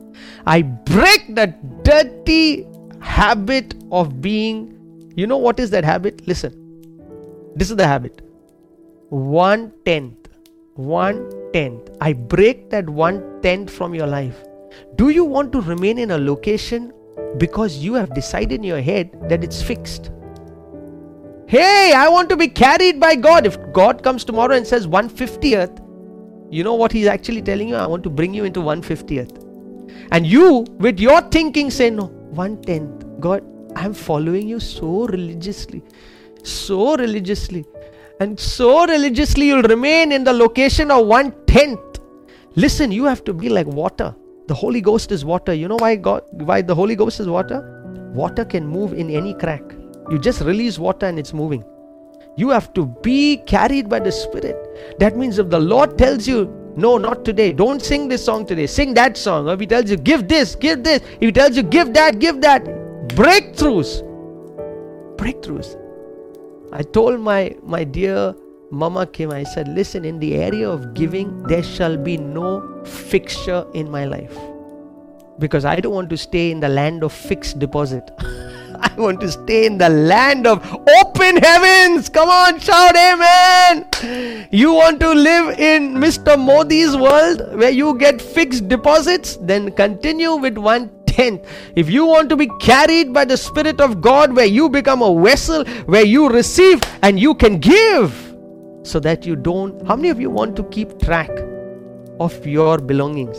I 0.47 0.63
break 0.63 1.35
that 1.35 1.83
dirty 1.83 2.65
habit 3.01 3.75
of 3.91 4.19
being, 4.19 5.13
you 5.15 5.27
know 5.27 5.37
what 5.37 5.59
is 5.59 5.69
that 5.69 5.83
habit? 5.83 6.27
Listen, 6.27 7.53
this 7.55 7.69
is 7.69 7.75
the 7.75 7.85
habit. 7.85 8.26
One 9.09 9.71
tenth, 9.85 10.27
one 10.73 11.31
tenth. 11.53 11.89
I 12.01 12.11
break 12.11 12.69
that 12.71 12.89
one 12.89 13.41
tenth 13.41 13.71
from 13.71 13.95
your 13.95 14.05
life. 14.05 14.43
Do 14.97 15.09
you 15.09 15.23
want 15.23 15.53
to 15.53 15.61
remain 15.61 15.97
in 15.97 16.11
a 16.11 16.17
location 16.17 16.91
because 17.37 17.77
you 17.77 17.93
have 17.93 18.13
decided 18.13 18.51
in 18.51 18.63
your 18.63 18.81
head 18.81 19.09
that 19.29 19.45
it's 19.45 19.61
fixed? 19.61 20.11
Hey, 21.47 21.93
I 21.95 22.09
want 22.09 22.27
to 22.29 22.35
be 22.35 22.49
carried 22.49 22.99
by 22.99 23.15
God. 23.15 23.45
If 23.45 23.57
God 23.71 24.03
comes 24.03 24.25
tomorrow 24.25 24.55
and 24.55 24.67
says 24.67 24.87
150th, 24.87 25.81
you 26.51 26.65
know 26.65 26.75
what 26.75 26.91
He's 26.91 27.07
actually 27.07 27.41
telling 27.41 27.69
you? 27.69 27.75
I 27.75 27.87
want 27.87 28.03
to 28.03 28.09
bring 28.09 28.33
you 28.33 28.43
into 28.43 28.59
150th. 28.59 29.41
And 30.11 30.27
you, 30.27 30.65
with 30.79 30.99
your 30.99 31.21
thinking, 31.21 31.71
say, 31.71 31.89
No, 31.89 32.07
one 32.07 32.61
tenth. 32.61 33.05
God, 33.21 33.41
I'm 33.77 33.93
following 33.93 34.49
you 34.49 34.59
so 34.59 35.07
religiously, 35.07 35.81
so 36.43 36.97
religiously, 36.97 37.65
and 38.19 38.39
so 38.39 38.86
religiously 38.86 39.47
you'll 39.47 39.63
remain 39.63 40.12
in 40.12 40.24
the 40.24 40.33
location 40.33 40.91
of 40.91 41.05
one 41.05 41.33
tenth. 41.45 41.79
Listen, 42.55 42.91
you 42.91 43.05
have 43.05 43.24
to 43.24 43.33
be 43.33 43.50
like 43.50 43.67
water. 43.67 44.15
The 44.47 44.53
Holy 44.53 44.81
Ghost 44.81 45.12
is 45.12 45.24
water. 45.24 45.53
You 45.53 45.67
know 45.67 45.75
why 45.75 45.95
God 45.95 46.24
why 46.31 46.62
the 46.62 46.74
Holy 46.74 46.95
Ghost 46.95 47.19
is 47.19 47.27
water? 47.27 47.59
Water 48.13 48.45
can 48.45 48.65
move 48.65 48.93
in 48.93 49.09
any 49.09 49.33
crack. 49.33 49.62
You 50.09 50.17
just 50.17 50.41
release 50.41 50.79
water 50.79 51.05
and 51.05 51.19
it's 51.19 51.33
moving. 51.33 51.63
You 52.38 52.50
have 52.50 52.74
to 52.74 52.86
be 53.03 53.38
carried 53.38 53.89
by 53.89 54.00
the 54.00 54.12
Spirit. 54.12 54.55
That 55.00 55.17
means 55.17 55.38
if 55.38 55.50
the 55.50 55.59
Lord 55.59 55.97
tells 55.97 56.27
you, 56.27 56.53
no, 56.77 56.97
not 56.97 57.25
today. 57.25 57.51
Don't 57.51 57.81
sing 57.81 58.07
this 58.07 58.24
song 58.24 58.45
today. 58.45 58.67
Sing 58.67 58.93
that 58.93 59.17
song. 59.17 59.50
If 59.50 59.59
He 59.59 59.65
tells 59.65 59.89
you, 59.89 59.97
give 59.97 60.27
this, 60.27 60.55
give 60.55 60.83
this. 60.83 61.01
If 61.13 61.21
He 61.21 61.31
tells 61.31 61.57
you, 61.57 61.63
give 61.63 61.93
that, 61.93 62.19
give 62.19 62.41
that. 62.41 62.63
Breakthroughs. 63.09 64.03
Breakthroughs. 65.17 65.75
I 66.74 66.83
told 66.83 67.19
my, 67.21 67.55
my 67.63 67.83
dear 67.83 68.36
Mama 68.71 69.07
Kim, 69.07 69.31
I 69.31 69.43
said, 69.43 69.69
listen, 69.69 70.03
in 70.03 70.19
the 70.19 70.36
area 70.36 70.69
of 70.69 70.93
giving, 70.93 71.43
there 71.43 71.63
shall 71.63 71.95
be 71.95 72.17
no 72.17 72.83
fixture 72.83 73.65
in 73.74 73.89
my 73.89 74.03
life. 74.05 74.38
Because 75.39 75.63
I 75.63 75.77
don't 75.77 75.93
want 75.93 76.09
to 76.09 76.17
stay 76.17 76.51
in 76.51 76.59
the 76.59 76.67
land 76.67 77.03
of 77.03 77.13
fixed 77.13 77.59
deposit. 77.59 78.12
I 78.79 78.93
want 78.97 79.21
to 79.21 79.31
stay 79.31 79.65
in 79.65 79.77
the 79.77 79.89
land 79.89 80.45
of 80.45 80.62
open 80.74 81.38
heavens. 81.38 82.09
Come 82.09 82.29
on, 82.29 82.59
shout 82.59 82.95
amen. 82.95 84.47
You 84.51 84.74
want 84.74 85.00
to 85.00 85.12
live 85.13 85.57
in 85.57 85.93
Mr. 85.95 86.38
Modi's 86.38 86.95
world 86.95 87.57
where 87.57 87.71
you 87.71 87.97
get 87.97 88.21
fixed 88.21 88.67
deposits? 88.67 89.38
Then 89.38 89.71
continue 89.71 90.36
with 90.36 90.57
one 90.57 90.91
tenth. 91.17 91.45
If 91.75 91.89
you 91.89 92.05
want 92.05 92.29
to 92.29 92.38
be 92.38 92.47
carried 92.59 93.12
by 93.13 93.25
the 93.25 93.38
Spirit 93.38 93.81
of 93.81 94.01
God, 94.01 94.36
where 94.36 94.45
you 94.45 94.69
become 94.69 95.01
a 95.01 95.12
vessel, 95.21 95.65
where 95.86 96.05
you 96.05 96.29
receive 96.29 96.81
and 97.01 97.19
you 97.19 97.36
can 97.36 97.59
give, 97.59 98.24
so 98.83 99.00
that 99.01 99.25
you 99.25 99.36
don't. 99.36 99.86
How 99.86 99.95
many 99.95 100.09
of 100.09 100.19
you 100.19 100.29
want 100.29 100.55
to 100.55 100.63
keep 100.65 101.00
track 101.01 101.29
of 102.19 102.45
your 102.47 102.77
belongings? 102.77 103.38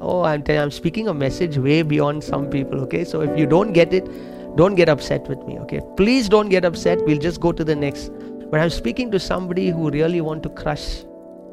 Oh, 0.00 0.22
I'm 0.22 0.44
I'm 0.48 0.70
speaking 0.70 1.08
a 1.08 1.14
message 1.14 1.58
way 1.58 1.82
beyond 1.82 2.24
some 2.24 2.48
people, 2.48 2.80
okay? 2.82 3.04
So 3.04 3.20
if 3.22 3.38
you 3.38 3.46
don't 3.46 3.72
get 3.72 3.92
it, 3.92 4.08
don't 4.56 4.74
get 4.74 4.88
upset 4.88 5.28
with 5.28 5.42
me, 5.50 5.58
okay? 5.60 5.80
Please 5.96 6.28
don't 6.28 6.48
get 6.48 6.64
upset. 6.64 7.04
We'll 7.04 7.18
just 7.18 7.40
go 7.40 7.52
to 7.52 7.64
the 7.64 7.76
next. 7.76 8.10
But 8.50 8.60
I'm 8.60 8.70
speaking 8.70 9.10
to 9.10 9.20
somebody 9.20 9.68
who 9.70 9.90
really 9.90 10.20
want 10.20 10.42
to 10.44 10.48
crush 10.48 11.04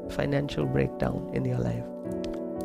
financial 0.09 0.65
breakdown 0.65 1.29
in 1.33 1.43
your 1.43 1.57
life. 1.57 1.96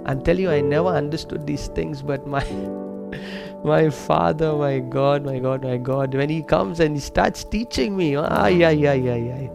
I'm 0.06 0.22
telling 0.22 0.42
you, 0.42 0.50
I 0.50 0.60
never 0.60 0.88
understood 0.88 1.46
these 1.46 1.68
things, 1.68 2.02
but 2.02 2.26
my 2.26 2.44
my 3.64 3.90
father, 3.90 4.52
my 4.54 4.78
God, 4.80 5.24
my 5.24 5.38
God, 5.38 5.62
my 5.62 5.76
God, 5.76 6.14
when 6.14 6.28
he 6.28 6.42
comes 6.42 6.80
and 6.80 6.96
he 6.96 7.00
starts 7.00 7.44
teaching 7.44 7.96
me, 7.96 8.16
ah, 8.16 8.46
yeah, 8.46 8.70
yeah, 8.70 8.94
yeah, 8.94 9.14
yeah. 9.14 9.48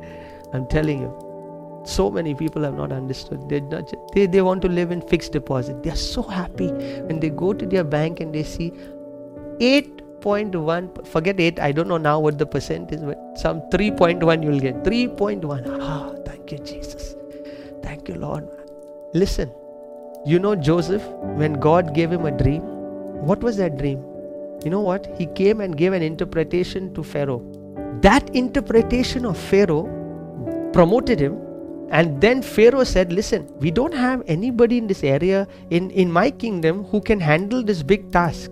I'm 0.53 0.65
telling 0.67 1.01
you, 1.01 1.83
so 1.85 2.09
many 2.09 2.33
people 2.33 2.63
have 2.63 2.75
not 2.75 2.91
understood. 2.91 3.49
They, 3.49 3.61
they, 4.13 4.25
they 4.27 4.41
want 4.41 4.61
to 4.61 4.69
live 4.69 4.91
in 4.91 5.01
fixed 5.01 5.33
deposit. 5.33 5.83
They 5.83 5.89
are 5.89 5.95
so 5.95 6.21
happy 6.21 6.69
when 6.69 7.19
they 7.19 7.29
go 7.29 7.53
to 7.53 7.65
their 7.65 7.83
bank 7.83 8.19
and 8.19 8.33
they 8.33 8.43
see 8.43 8.71
8.1, 9.59 11.07
forget 11.07 11.39
8 11.39 11.59
i 11.59 11.71
don't 11.71 11.87
know 11.87 11.97
now 11.97 12.19
what 12.19 12.37
the 12.37 12.45
percent 12.45 12.91
is 12.91 13.01
but 13.01 13.17
some 13.35 13.61
3.1 13.71 14.43
you'll 14.43 14.59
get 14.59 14.83
3.1 14.83 15.79
ah 15.81 16.13
thank 16.25 16.51
you 16.51 16.59
jesus 16.59 17.15
thank 17.81 18.07
you 18.07 18.15
lord 18.15 18.47
listen 19.13 19.49
you 20.31 20.39
know 20.45 20.55
joseph 20.69 21.07
when 21.41 21.59
god 21.67 21.93
gave 21.97 22.11
him 22.17 22.25
a 22.31 22.35
dream 22.43 22.61
what 23.31 23.47
was 23.49 23.57
that 23.63 23.77
dream 23.81 23.99
you 24.63 24.71
know 24.75 24.85
what 24.91 25.09
he 25.17 25.27
came 25.41 25.61
and 25.61 25.77
gave 25.81 25.93
an 25.99 26.07
interpretation 26.11 26.93
to 26.93 27.03
pharaoh 27.15 27.41
that 28.07 28.29
interpretation 28.43 29.25
of 29.33 29.37
pharaoh 29.51 29.85
promoted 30.73 31.19
him 31.19 31.37
and 31.89 32.19
then 32.19 32.41
Pharaoh 32.41 32.83
said, 32.83 33.13
Listen, 33.13 33.47
we 33.59 33.71
don't 33.71 33.93
have 33.93 34.21
anybody 34.27 34.77
in 34.77 34.87
this 34.87 35.03
area 35.03 35.47
in, 35.69 35.89
in 35.91 36.11
my 36.11 36.29
kingdom 36.29 36.83
who 36.85 36.99
can 36.99 37.19
handle 37.19 37.63
this 37.63 37.81
big 37.81 38.11
task. 38.11 38.51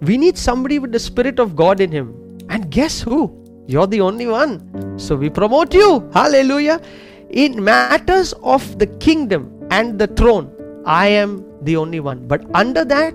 We 0.00 0.16
need 0.16 0.38
somebody 0.38 0.78
with 0.78 0.92
the 0.92 0.98
Spirit 0.98 1.38
of 1.38 1.54
God 1.54 1.80
in 1.80 1.92
him. 1.92 2.38
And 2.48 2.70
guess 2.70 3.00
who? 3.00 3.36
You're 3.66 3.86
the 3.86 4.00
only 4.00 4.26
one. 4.26 4.98
So 4.98 5.14
we 5.14 5.28
promote 5.28 5.74
you. 5.74 6.08
Hallelujah. 6.14 6.80
In 7.28 7.62
matters 7.62 8.32
of 8.42 8.78
the 8.78 8.86
kingdom 8.86 9.68
and 9.70 9.98
the 9.98 10.06
throne, 10.06 10.50
I 10.92 11.06
am 11.06 11.44
the 11.62 11.76
only 11.76 12.00
one. 12.00 12.26
But 12.26 12.44
under 12.52 12.84
that, 12.84 13.14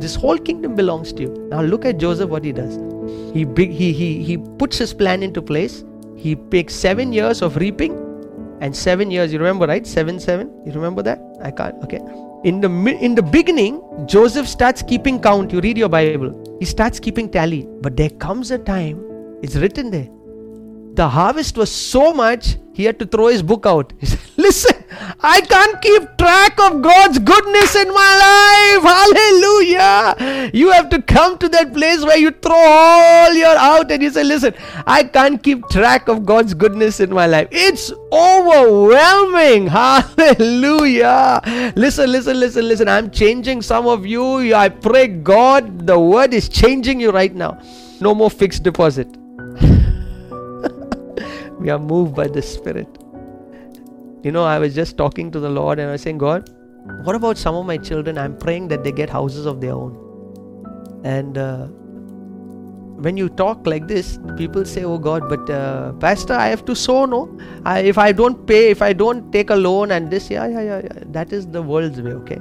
this 0.00 0.14
whole 0.16 0.38
kingdom 0.38 0.74
belongs 0.74 1.12
to 1.12 1.22
you. 1.22 1.48
Now 1.50 1.62
look 1.62 1.84
at 1.84 1.98
Joseph, 1.98 2.30
what 2.30 2.44
he 2.44 2.52
does. 2.52 2.74
He, 3.32 3.46
he, 3.56 3.92
he, 3.92 4.22
he 4.22 4.38
puts 4.38 4.76
his 4.76 4.92
plan 4.92 5.22
into 5.22 5.40
place. 5.40 5.84
He 6.16 6.34
takes 6.34 6.74
seven 6.74 7.12
years 7.12 7.40
of 7.40 7.56
reaping 7.56 7.92
and 8.62 8.76
seven 8.76 9.10
years 9.10 9.32
you 9.32 9.38
remember 9.38 9.66
right 9.66 9.86
seven 9.92 10.20
seven 10.24 10.50
you 10.64 10.72
remember 10.72 11.02
that 11.02 11.20
i 11.42 11.50
can't 11.60 11.82
okay 11.84 12.00
in 12.50 12.60
the 12.64 12.70
in 13.06 13.16
the 13.20 13.24
beginning 13.36 13.80
joseph 14.14 14.48
starts 14.52 14.82
keeping 14.90 15.20
count 15.28 15.52
you 15.52 15.60
read 15.66 15.76
your 15.82 15.88
bible 15.88 16.30
he 16.60 16.68
starts 16.74 17.00
keeping 17.00 17.28
tally 17.28 17.66
but 17.86 17.96
there 17.96 18.12
comes 18.26 18.52
a 18.52 18.58
time 18.58 19.00
it's 19.42 19.56
written 19.56 19.90
there 19.90 20.08
the 20.94 21.08
harvest 21.08 21.56
was 21.56 21.70
so 21.70 22.12
much 22.12 22.56
he 22.74 22.84
had 22.84 22.98
to 23.00 23.06
throw 23.06 23.28
his 23.28 23.42
book 23.42 23.66
out. 23.66 23.92
He 23.98 24.06
said, 24.06 24.20
Listen, 24.36 24.84
I 25.20 25.42
can't 25.42 25.80
keep 25.82 26.16
track 26.16 26.58
of 26.58 26.80
God's 26.80 27.18
goodness 27.18 27.76
in 27.76 27.88
my 27.88 28.12
life. 28.26 28.82
Hallelujah. 30.16 30.50
You 30.54 30.70
have 30.70 30.88
to 30.88 31.02
come 31.02 31.36
to 31.38 31.48
that 31.50 31.74
place 31.74 32.02
where 32.02 32.16
you 32.16 32.30
throw 32.30 32.56
all 32.56 33.34
your 33.34 33.56
out 33.56 33.90
and 33.90 34.02
you 34.02 34.10
say, 34.10 34.24
Listen, 34.24 34.54
I 34.86 35.04
can't 35.04 35.42
keep 35.42 35.68
track 35.68 36.08
of 36.08 36.24
God's 36.24 36.54
goodness 36.54 37.00
in 37.00 37.12
my 37.12 37.26
life. 37.26 37.48
It's 37.50 37.92
overwhelming. 38.10 39.66
Hallelujah. 39.78 41.42
Listen, 41.76 42.10
listen, 42.10 42.40
listen, 42.40 42.66
listen. 42.66 42.88
I'm 42.88 43.10
changing 43.10 43.60
some 43.60 43.86
of 43.86 44.06
you. 44.06 44.54
I 44.54 44.70
pray 44.70 45.08
God, 45.08 45.86
the 45.86 45.98
word 45.98 46.32
is 46.32 46.48
changing 46.48 47.00
you 47.00 47.10
right 47.10 47.34
now. 47.34 47.60
No 48.00 48.14
more 48.14 48.30
fixed 48.30 48.62
deposit 48.62 49.08
we 51.62 51.70
are 51.70 51.78
moved 51.78 52.14
by 52.14 52.26
the 52.26 52.42
Spirit. 52.42 52.88
You 54.22 54.32
know, 54.32 54.44
I 54.44 54.58
was 54.58 54.74
just 54.74 54.96
talking 54.96 55.30
to 55.30 55.40
the 55.40 55.48
Lord 55.48 55.78
and 55.78 55.88
I 55.88 55.92
was 55.92 56.02
saying, 56.02 56.18
God, 56.18 56.50
what 57.04 57.14
about 57.14 57.38
some 57.38 57.54
of 57.54 57.66
my 57.66 57.76
children? 57.76 58.18
I'm 58.18 58.36
praying 58.36 58.68
that 58.68 58.82
they 58.84 58.92
get 58.92 59.08
houses 59.08 59.46
of 59.46 59.60
their 59.60 59.72
own. 59.72 59.98
And 61.04 61.38
uh, 61.38 61.66
when 63.06 63.16
you 63.16 63.28
talk 63.28 63.66
like 63.66 63.88
this, 63.88 64.18
people 64.36 64.64
say, 64.64 64.84
Oh 64.84 64.98
God, 64.98 65.28
but 65.28 65.48
uh, 65.50 65.92
Pastor, 65.94 66.34
I 66.34 66.48
have 66.48 66.64
to 66.66 66.74
sow, 66.74 67.04
no? 67.04 67.38
I, 67.64 67.80
if 67.80 67.98
I 67.98 68.12
don't 68.12 68.46
pay, 68.46 68.70
if 68.70 68.82
I 68.82 68.92
don't 68.92 69.32
take 69.32 69.50
a 69.50 69.56
loan 69.56 69.92
and 69.92 70.10
this, 70.10 70.30
yeah, 70.30 70.46
yeah, 70.46 70.62
yeah, 70.62 70.80
yeah, 70.84 71.02
that 71.06 71.32
is 71.32 71.46
the 71.46 71.62
world's 71.62 72.00
way, 72.00 72.12
okay? 72.12 72.40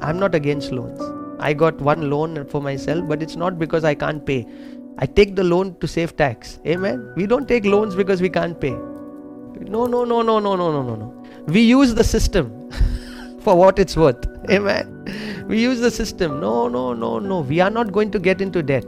I'm 0.00 0.18
not 0.18 0.34
against 0.34 0.72
loans. 0.72 1.00
I 1.40 1.52
got 1.52 1.80
one 1.80 2.10
loan 2.10 2.46
for 2.46 2.60
myself, 2.60 3.06
but 3.08 3.22
it's 3.22 3.36
not 3.36 3.58
because 3.58 3.84
I 3.84 3.94
can't 3.94 4.24
pay. 4.24 4.46
I 5.00 5.06
take 5.06 5.36
the 5.36 5.44
loan 5.44 5.76
to 5.78 5.86
save 5.86 6.16
tax. 6.16 6.58
Amen. 6.66 7.12
We 7.16 7.26
don't 7.26 7.46
take 7.46 7.64
loans 7.64 7.94
because 7.94 8.20
we 8.20 8.28
can't 8.28 8.60
pay. 8.60 8.72
No, 8.72 9.86
no, 9.86 10.04
no, 10.04 10.22
no, 10.22 10.38
no, 10.40 10.56
no, 10.56 10.72
no, 10.72 10.82
no, 10.82 10.94
no. 10.96 11.24
We 11.46 11.60
use 11.60 11.94
the 11.94 12.04
system 12.04 12.70
for 13.40 13.54
what 13.56 13.78
it's 13.78 13.96
worth. 13.96 14.26
Amen. 14.50 15.46
We 15.48 15.60
use 15.62 15.80
the 15.80 15.90
system. 15.90 16.40
No, 16.40 16.68
no, 16.68 16.94
no, 16.94 17.18
no. 17.18 17.40
We 17.40 17.60
are 17.60 17.70
not 17.70 17.92
going 17.92 18.10
to 18.10 18.18
get 18.18 18.40
into 18.40 18.62
debt. 18.62 18.86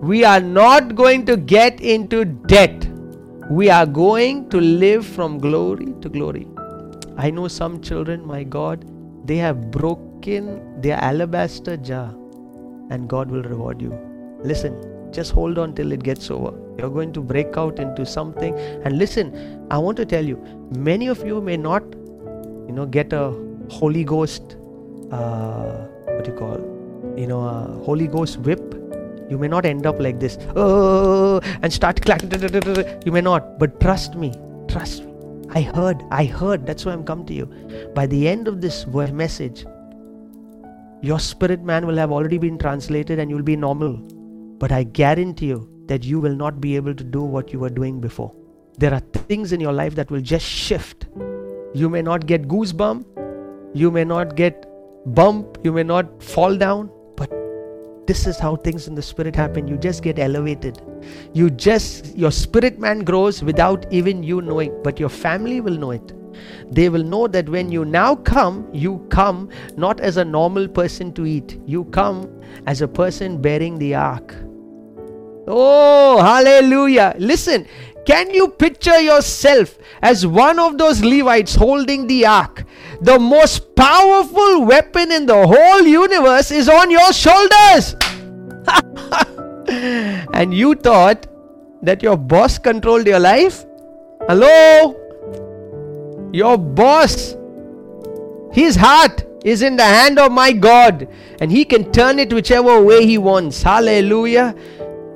We 0.00 0.22
are 0.22 0.40
not 0.40 0.94
going 0.94 1.24
to 1.26 1.36
get 1.36 1.80
into 1.80 2.24
debt. 2.24 2.86
We 3.50 3.70
are 3.70 3.86
going 3.86 4.50
to 4.50 4.60
live 4.60 5.06
from 5.06 5.38
glory 5.38 5.94
to 6.02 6.08
glory. 6.10 6.46
I 7.16 7.30
know 7.30 7.48
some 7.48 7.80
children, 7.80 8.24
my 8.24 8.44
God, 8.44 8.84
they 9.26 9.36
have 9.38 9.70
broken 9.70 10.80
their 10.82 10.98
alabaster 10.98 11.76
jar, 11.78 12.14
and 12.90 13.08
God 13.08 13.30
will 13.30 13.42
reward 13.42 13.80
you. 13.80 13.98
Listen, 14.44 14.97
just 15.12 15.32
hold 15.32 15.58
on 15.58 15.74
till 15.74 15.92
it 15.92 16.02
gets 16.02 16.30
over. 16.30 16.52
You're 16.78 16.90
going 16.90 17.12
to 17.14 17.20
break 17.20 17.56
out 17.56 17.78
into 17.78 18.06
something. 18.06 18.54
And 18.84 18.98
listen, 18.98 19.66
I 19.70 19.78
want 19.78 19.96
to 19.96 20.06
tell 20.06 20.24
you, 20.24 20.36
many 20.76 21.08
of 21.08 21.24
you 21.26 21.40
may 21.40 21.56
not, 21.56 21.82
you 21.82 22.72
know, 22.72 22.86
get 22.86 23.12
a 23.12 23.34
Holy 23.70 24.04
Ghost, 24.04 24.56
uh, 25.10 25.86
what 26.04 26.24
do 26.24 26.30
you 26.30 26.36
call, 26.36 26.58
you 27.16 27.26
know, 27.26 27.40
a 27.40 27.84
Holy 27.84 28.06
Ghost 28.06 28.38
whip. 28.40 28.74
You 29.28 29.36
may 29.36 29.48
not 29.48 29.66
end 29.66 29.86
up 29.86 30.00
like 30.00 30.20
this, 30.20 30.38
oh, 30.56 31.40
and 31.60 31.70
start 31.70 32.00
clapping. 32.00 32.30
You 33.04 33.12
may 33.12 33.20
not, 33.20 33.58
but 33.58 33.78
trust 33.78 34.14
me, 34.14 34.32
trust 34.68 35.04
me. 35.04 35.12
I 35.50 35.62
heard, 35.62 36.02
I 36.10 36.24
heard. 36.24 36.66
That's 36.66 36.86
why 36.86 36.92
I'm 36.92 37.04
come 37.04 37.26
to 37.26 37.34
you. 37.34 37.46
By 37.94 38.06
the 38.06 38.26
end 38.28 38.48
of 38.48 38.62
this 38.62 38.86
message, 38.86 39.66
your 41.02 41.18
spirit 41.18 41.62
man 41.62 41.86
will 41.86 41.96
have 41.96 42.10
already 42.10 42.38
been 42.38 42.58
translated 42.58 43.18
and 43.18 43.30
you'll 43.30 43.42
be 43.42 43.56
normal 43.56 44.00
but 44.58 44.72
I 44.72 44.82
guarantee 44.82 45.46
you 45.46 45.68
that 45.86 46.04
you 46.04 46.20
will 46.20 46.34
not 46.34 46.60
be 46.60 46.76
able 46.76 46.94
to 46.94 47.04
do 47.04 47.22
what 47.22 47.52
you 47.52 47.60
were 47.60 47.70
doing 47.70 48.00
before. 48.00 48.34
There 48.76 48.92
are 48.92 49.00
things 49.00 49.52
in 49.52 49.60
your 49.60 49.72
life 49.72 49.94
that 49.94 50.10
will 50.10 50.20
just 50.20 50.46
shift. 50.46 51.06
You 51.74 51.88
may 51.88 52.02
not 52.02 52.26
get 52.26 52.48
goosebump, 52.48 53.04
you 53.74 53.90
may 53.90 54.04
not 54.04 54.36
get 54.36 54.66
bump, 55.14 55.58
you 55.62 55.72
may 55.72 55.82
not 55.82 56.22
fall 56.22 56.56
down, 56.56 56.90
but 57.16 57.30
this 58.06 58.26
is 58.26 58.38
how 58.38 58.56
things 58.56 58.88
in 58.88 58.94
the 58.94 59.02
spirit 59.02 59.36
happen. 59.36 59.68
You 59.68 59.76
just 59.76 60.02
get 60.02 60.18
elevated. 60.18 60.80
You 61.32 61.50
just, 61.50 62.16
your 62.16 62.30
spirit 62.30 62.78
man 62.78 63.00
grows 63.00 63.42
without 63.42 63.90
even 63.92 64.22
you 64.22 64.42
knowing, 64.42 64.80
but 64.82 64.98
your 64.98 65.08
family 65.08 65.60
will 65.60 65.76
know 65.76 65.92
it. 65.92 66.12
They 66.72 66.88
will 66.88 67.02
know 67.02 67.26
that 67.26 67.48
when 67.48 67.72
you 67.72 67.84
now 67.84 68.14
come, 68.14 68.68
you 68.72 69.04
come 69.10 69.48
not 69.76 70.00
as 70.00 70.16
a 70.16 70.24
normal 70.24 70.68
person 70.68 71.12
to 71.14 71.26
eat, 71.26 71.60
you 71.66 71.84
come 71.86 72.30
as 72.66 72.80
a 72.80 72.88
person 72.88 73.40
bearing 73.40 73.78
the 73.78 73.94
ark 73.94 74.34
Oh, 75.50 76.20
hallelujah. 76.20 77.14
Listen, 77.18 77.66
can 78.06 78.30
you 78.30 78.48
picture 78.48 78.98
yourself 79.00 79.78
as 80.02 80.26
one 80.26 80.58
of 80.58 80.78
those 80.78 81.02
Levites 81.02 81.54
holding 81.54 82.06
the 82.06 82.26
ark? 82.26 82.64
The 83.00 83.18
most 83.18 83.74
powerful 83.74 84.64
weapon 84.64 85.10
in 85.10 85.26
the 85.26 85.46
whole 85.46 85.82
universe 85.82 86.50
is 86.50 86.68
on 86.68 86.90
your 86.90 87.12
shoulders. 87.12 87.96
and 90.34 90.52
you 90.52 90.74
thought 90.74 91.26
that 91.82 92.02
your 92.02 92.16
boss 92.16 92.58
controlled 92.58 93.06
your 93.06 93.20
life? 93.20 93.64
Hello? 94.28 94.96
Your 96.32 96.58
boss, 96.58 97.36
his 98.52 98.76
heart 98.76 99.24
is 99.44 99.62
in 99.62 99.76
the 99.76 99.84
hand 99.84 100.18
of 100.18 100.32
my 100.32 100.52
God, 100.52 101.08
and 101.40 101.50
he 101.50 101.64
can 101.64 101.90
turn 101.92 102.18
it 102.18 102.32
whichever 102.32 102.82
way 102.82 103.06
he 103.06 103.16
wants. 103.16 103.62
Hallelujah. 103.62 104.54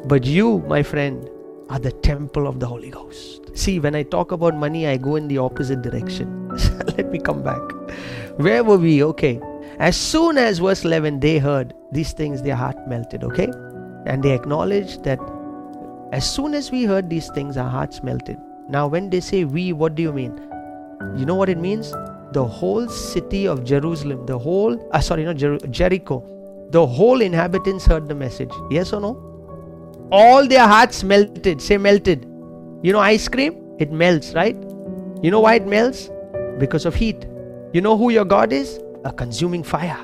But 0.04 0.24
you, 0.24 0.58
my 0.66 0.82
friend, 0.82 1.28
are 1.70 1.78
the 1.78 1.92
temple 1.92 2.46
of 2.46 2.60
the 2.60 2.66
Holy 2.66 2.90
Ghost. 2.90 3.56
See, 3.56 3.78
when 3.78 3.94
I 3.94 4.02
talk 4.02 4.32
about 4.32 4.54
money, 4.54 4.86
I 4.86 4.96
go 4.96 5.16
in 5.16 5.28
the 5.28 5.38
opposite 5.38 5.82
direction. 5.82 6.48
Let 6.96 7.10
me 7.10 7.18
come 7.18 7.42
back. 7.42 7.60
Where 8.36 8.64
were 8.64 8.78
we? 8.78 9.04
Okay. 9.04 9.40
As 9.78 9.96
soon 9.96 10.38
as 10.38 10.58
verse 10.58 10.84
11 10.84 11.20
they 11.20 11.38
heard 11.38 11.72
these 11.92 12.12
things, 12.12 12.42
their 12.42 12.56
heart 12.56 12.76
melted. 12.88 13.24
Okay. 13.24 13.48
And 14.06 14.22
they 14.22 14.32
acknowledged 14.32 15.04
that 15.04 15.20
as 16.12 16.28
soon 16.28 16.54
as 16.54 16.70
we 16.70 16.84
heard 16.84 17.08
these 17.08 17.30
things, 17.30 17.56
our 17.56 17.70
hearts 17.70 18.02
melted. 18.02 18.38
Now, 18.68 18.86
when 18.86 19.08
they 19.08 19.20
say 19.20 19.44
we, 19.44 19.72
what 19.72 19.94
do 19.94 20.02
you 20.02 20.12
mean? 20.12 20.38
You 21.16 21.26
know 21.26 21.34
what 21.34 21.48
it 21.48 21.58
means? 21.58 21.92
The 22.32 22.44
whole 22.44 22.88
city 22.88 23.46
of 23.46 23.64
Jerusalem, 23.64 24.26
the 24.26 24.38
whole, 24.38 24.78
uh, 24.92 25.00
sorry, 25.00 25.24
not 25.24 25.36
Jer- 25.36 25.58
Jericho, 25.58 26.22
the 26.70 26.86
whole 26.86 27.20
inhabitants 27.20 27.86
heard 27.86 28.08
the 28.08 28.14
message. 28.14 28.50
Yes 28.70 28.92
or 28.92 29.00
no? 29.00 29.31
All 30.12 30.46
their 30.46 30.68
hearts 30.68 31.02
melted. 31.02 31.60
Say 31.60 31.78
melted. 31.78 32.24
You 32.82 32.92
know 32.92 33.00
ice 33.00 33.28
cream? 33.28 33.58
It 33.78 33.90
melts, 33.90 34.34
right? 34.34 34.54
You 35.22 35.30
know 35.30 35.40
why 35.40 35.54
it 35.54 35.66
melts? 35.66 36.10
Because 36.58 36.84
of 36.84 36.94
heat. 36.94 37.26
You 37.72 37.80
know 37.80 37.96
who 37.96 38.10
your 38.10 38.26
God 38.26 38.52
is? 38.52 38.78
A 39.04 39.12
consuming 39.12 39.62
fire. 39.62 39.98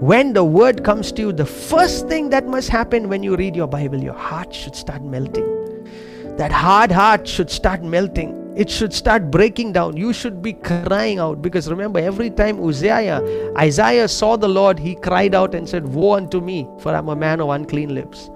When 0.00 0.32
the 0.32 0.44
word 0.44 0.84
comes 0.84 1.12
to 1.12 1.22
you, 1.22 1.32
the 1.32 1.46
first 1.46 2.08
thing 2.08 2.30
that 2.30 2.46
must 2.46 2.68
happen 2.68 3.08
when 3.08 3.22
you 3.22 3.36
read 3.36 3.54
your 3.54 3.68
Bible, 3.68 4.02
your 4.02 4.14
heart 4.14 4.52
should 4.52 4.74
start 4.74 5.02
melting. 5.02 5.46
That 6.36 6.52
hard 6.52 6.90
heart 6.90 7.26
should 7.26 7.50
start 7.50 7.82
melting. 7.82 8.34
It 8.56 8.68
should 8.68 8.92
start 8.92 9.30
breaking 9.30 9.72
down. 9.72 9.96
You 9.96 10.12
should 10.12 10.42
be 10.42 10.52
crying 10.52 11.20
out 11.20 11.42
because 11.42 11.70
remember, 11.70 12.00
every 12.00 12.30
time 12.30 12.62
Uzziah, 12.64 13.22
Isaiah 13.56 14.08
saw 14.08 14.36
the 14.36 14.48
Lord, 14.48 14.80
he 14.80 14.96
cried 14.96 15.34
out 15.34 15.54
and 15.54 15.68
said, 15.68 15.86
Woe 15.86 16.14
unto 16.14 16.40
me, 16.40 16.68
for 16.80 16.92
I'm 16.94 17.08
a 17.08 17.16
man 17.16 17.40
of 17.40 17.50
unclean 17.50 17.94
lips. 17.94 18.30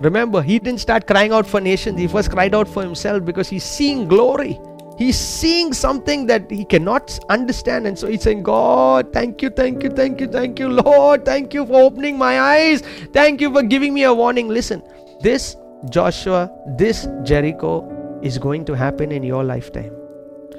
Remember, 0.00 0.42
he 0.42 0.58
didn't 0.58 0.80
start 0.80 1.06
crying 1.06 1.32
out 1.32 1.46
for 1.46 1.60
nations. 1.60 1.98
He 1.98 2.08
first 2.08 2.30
cried 2.30 2.54
out 2.54 2.68
for 2.68 2.82
himself 2.82 3.24
because 3.24 3.48
he's 3.48 3.64
seeing 3.64 4.08
glory. 4.08 4.58
He's 4.98 5.18
seeing 5.18 5.72
something 5.72 6.26
that 6.26 6.50
he 6.50 6.64
cannot 6.64 7.18
understand. 7.28 7.86
And 7.86 7.98
so 7.98 8.08
he's 8.08 8.22
saying, 8.22 8.42
God, 8.42 9.12
thank 9.12 9.42
you, 9.42 9.50
thank 9.50 9.82
you, 9.82 9.90
thank 9.90 10.20
you, 10.20 10.26
thank 10.26 10.58
you, 10.58 10.68
Lord. 10.68 11.24
Thank 11.24 11.54
you 11.54 11.66
for 11.66 11.80
opening 11.80 12.18
my 12.18 12.40
eyes. 12.40 12.82
Thank 13.12 13.40
you 13.40 13.52
for 13.52 13.62
giving 13.62 13.94
me 13.94 14.04
a 14.04 14.12
warning. 14.12 14.48
Listen, 14.48 14.82
this 15.20 15.56
Joshua, 15.90 16.50
this 16.78 17.08
Jericho 17.24 18.20
is 18.22 18.38
going 18.38 18.64
to 18.66 18.74
happen 18.74 19.10
in 19.10 19.22
your 19.22 19.42
lifetime. 19.42 19.96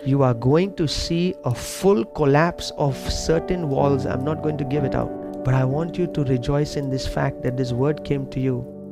You 0.05 0.23
are 0.23 0.33
going 0.33 0.75
to 0.75 0.87
see 0.87 1.35
a 1.45 1.55
full 1.55 2.03
collapse 2.03 2.71
of 2.77 2.97
certain 3.09 3.69
walls. 3.69 4.05
I'm 4.05 4.25
not 4.25 4.41
going 4.41 4.57
to 4.57 4.65
give 4.65 4.83
it 4.83 4.95
out. 4.95 5.43
But 5.45 5.53
I 5.53 5.63
want 5.63 5.97
you 5.97 6.07
to 6.07 6.23
rejoice 6.23 6.75
in 6.75 6.89
this 6.89 7.07
fact 7.07 7.41
that 7.43 7.55
this 7.55 7.71
word 7.71 8.03
came 8.03 8.29
to 8.31 8.39
you. 8.39 8.82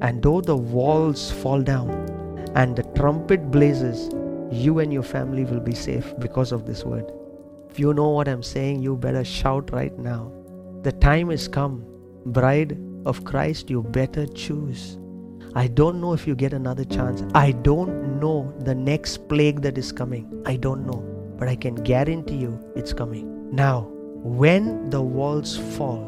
And 0.00 0.22
though 0.22 0.40
the 0.40 0.56
walls 0.56 1.30
fall 1.30 1.62
down 1.62 1.90
and 2.54 2.76
the 2.76 2.82
trumpet 2.94 3.50
blazes, 3.50 4.10
you 4.50 4.78
and 4.78 4.92
your 4.92 5.02
family 5.02 5.44
will 5.44 5.60
be 5.60 5.74
safe 5.74 6.14
because 6.18 6.52
of 6.52 6.66
this 6.66 6.84
word. 6.84 7.10
If 7.70 7.80
you 7.80 7.92
know 7.94 8.08
what 8.08 8.28
I'm 8.28 8.42
saying, 8.42 8.82
you 8.82 8.96
better 8.96 9.24
shout 9.24 9.72
right 9.72 9.96
now. 9.98 10.32
The 10.82 10.92
time 10.92 11.30
is 11.30 11.48
come. 11.48 11.84
Bride 12.26 12.78
of 13.04 13.24
Christ, 13.24 13.70
you 13.70 13.82
better 13.82 14.26
choose. 14.26 14.98
I 15.54 15.68
don't 15.68 16.00
know 16.00 16.12
if 16.12 16.26
you 16.26 16.34
get 16.34 16.52
another 16.52 16.84
chance. 16.84 17.22
I 17.34 17.52
don't 17.52 18.20
know 18.20 18.52
the 18.60 18.74
next 18.74 19.28
plague 19.28 19.62
that 19.62 19.78
is 19.78 19.92
coming. 19.92 20.42
I 20.44 20.56
don't 20.56 20.86
know. 20.86 21.04
But 21.38 21.48
I 21.48 21.56
can 21.56 21.74
guarantee 21.74 22.36
you 22.36 22.58
it's 22.74 22.92
coming. 22.92 23.54
Now, 23.54 23.88
when 24.22 24.90
the 24.90 25.00
walls 25.00 25.56
fall, 25.76 26.04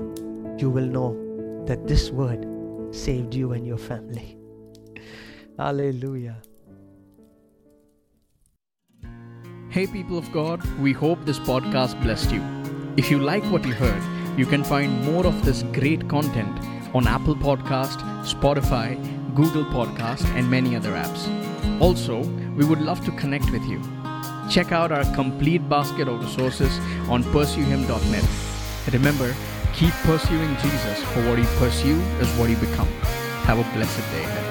you 0.58 0.70
will 0.70 0.86
know 0.86 1.64
that 1.66 1.86
this 1.86 2.10
word 2.10 2.44
saved 2.98 3.34
you 3.34 3.52
and 3.52 3.66
your 3.66 3.78
family. 3.78 4.36
Hallelujah. 5.58 6.36
Hey, 9.70 9.86
people 9.86 10.18
of 10.18 10.30
God, 10.32 10.64
we 10.78 10.92
hope 10.92 11.24
this 11.24 11.38
podcast 11.38 12.00
blessed 12.02 12.32
you. 12.32 12.42
If 12.96 13.10
you 13.10 13.18
like 13.18 13.44
what 13.44 13.64
you 13.64 13.74
heard, 13.74 14.02
you 14.38 14.46
can 14.46 14.64
find 14.64 15.04
more 15.04 15.26
of 15.26 15.44
this 15.44 15.62
great 15.72 16.08
content 16.08 16.58
on 16.94 17.06
Apple 17.06 17.36
Podcast, 17.36 18.00
Spotify, 18.34 18.96
Google 19.34 19.64
Podcast, 19.64 20.24
and 20.36 20.50
many 20.50 20.74
other 20.74 20.92
apps. 20.92 21.28
Also, 21.80 22.20
we 22.56 22.64
would 22.64 22.80
love 22.80 23.04
to 23.04 23.12
connect 23.12 23.50
with 23.50 23.64
you. 23.64 23.80
Check 24.50 24.72
out 24.72 24.90
our 24.90 25.04
complete 25.14 25.68
basket 25.68 26.08
of 26.08 26.20
resources 26.20 26.78
on 27.08 27.22
pursuehim.net. 27.24 28.24
Remember, 28.92 29.34
keep 29.78 29.94
pursuing 30.02 30.56
Jesus, 30.56 31.04
for 31.12 31.20
what 31.28 31.38
you 31.38 31.44
pursue 31.56 32.00
is 32.20 32.28
what 32.36 32.50
you 32.50 32.56
become. 32.56 32.88
Have 33.46 33.60
a 33.60 33.74
blessed 33.76 34.10
day 34.10 34.24
ahead. 34.24 34.47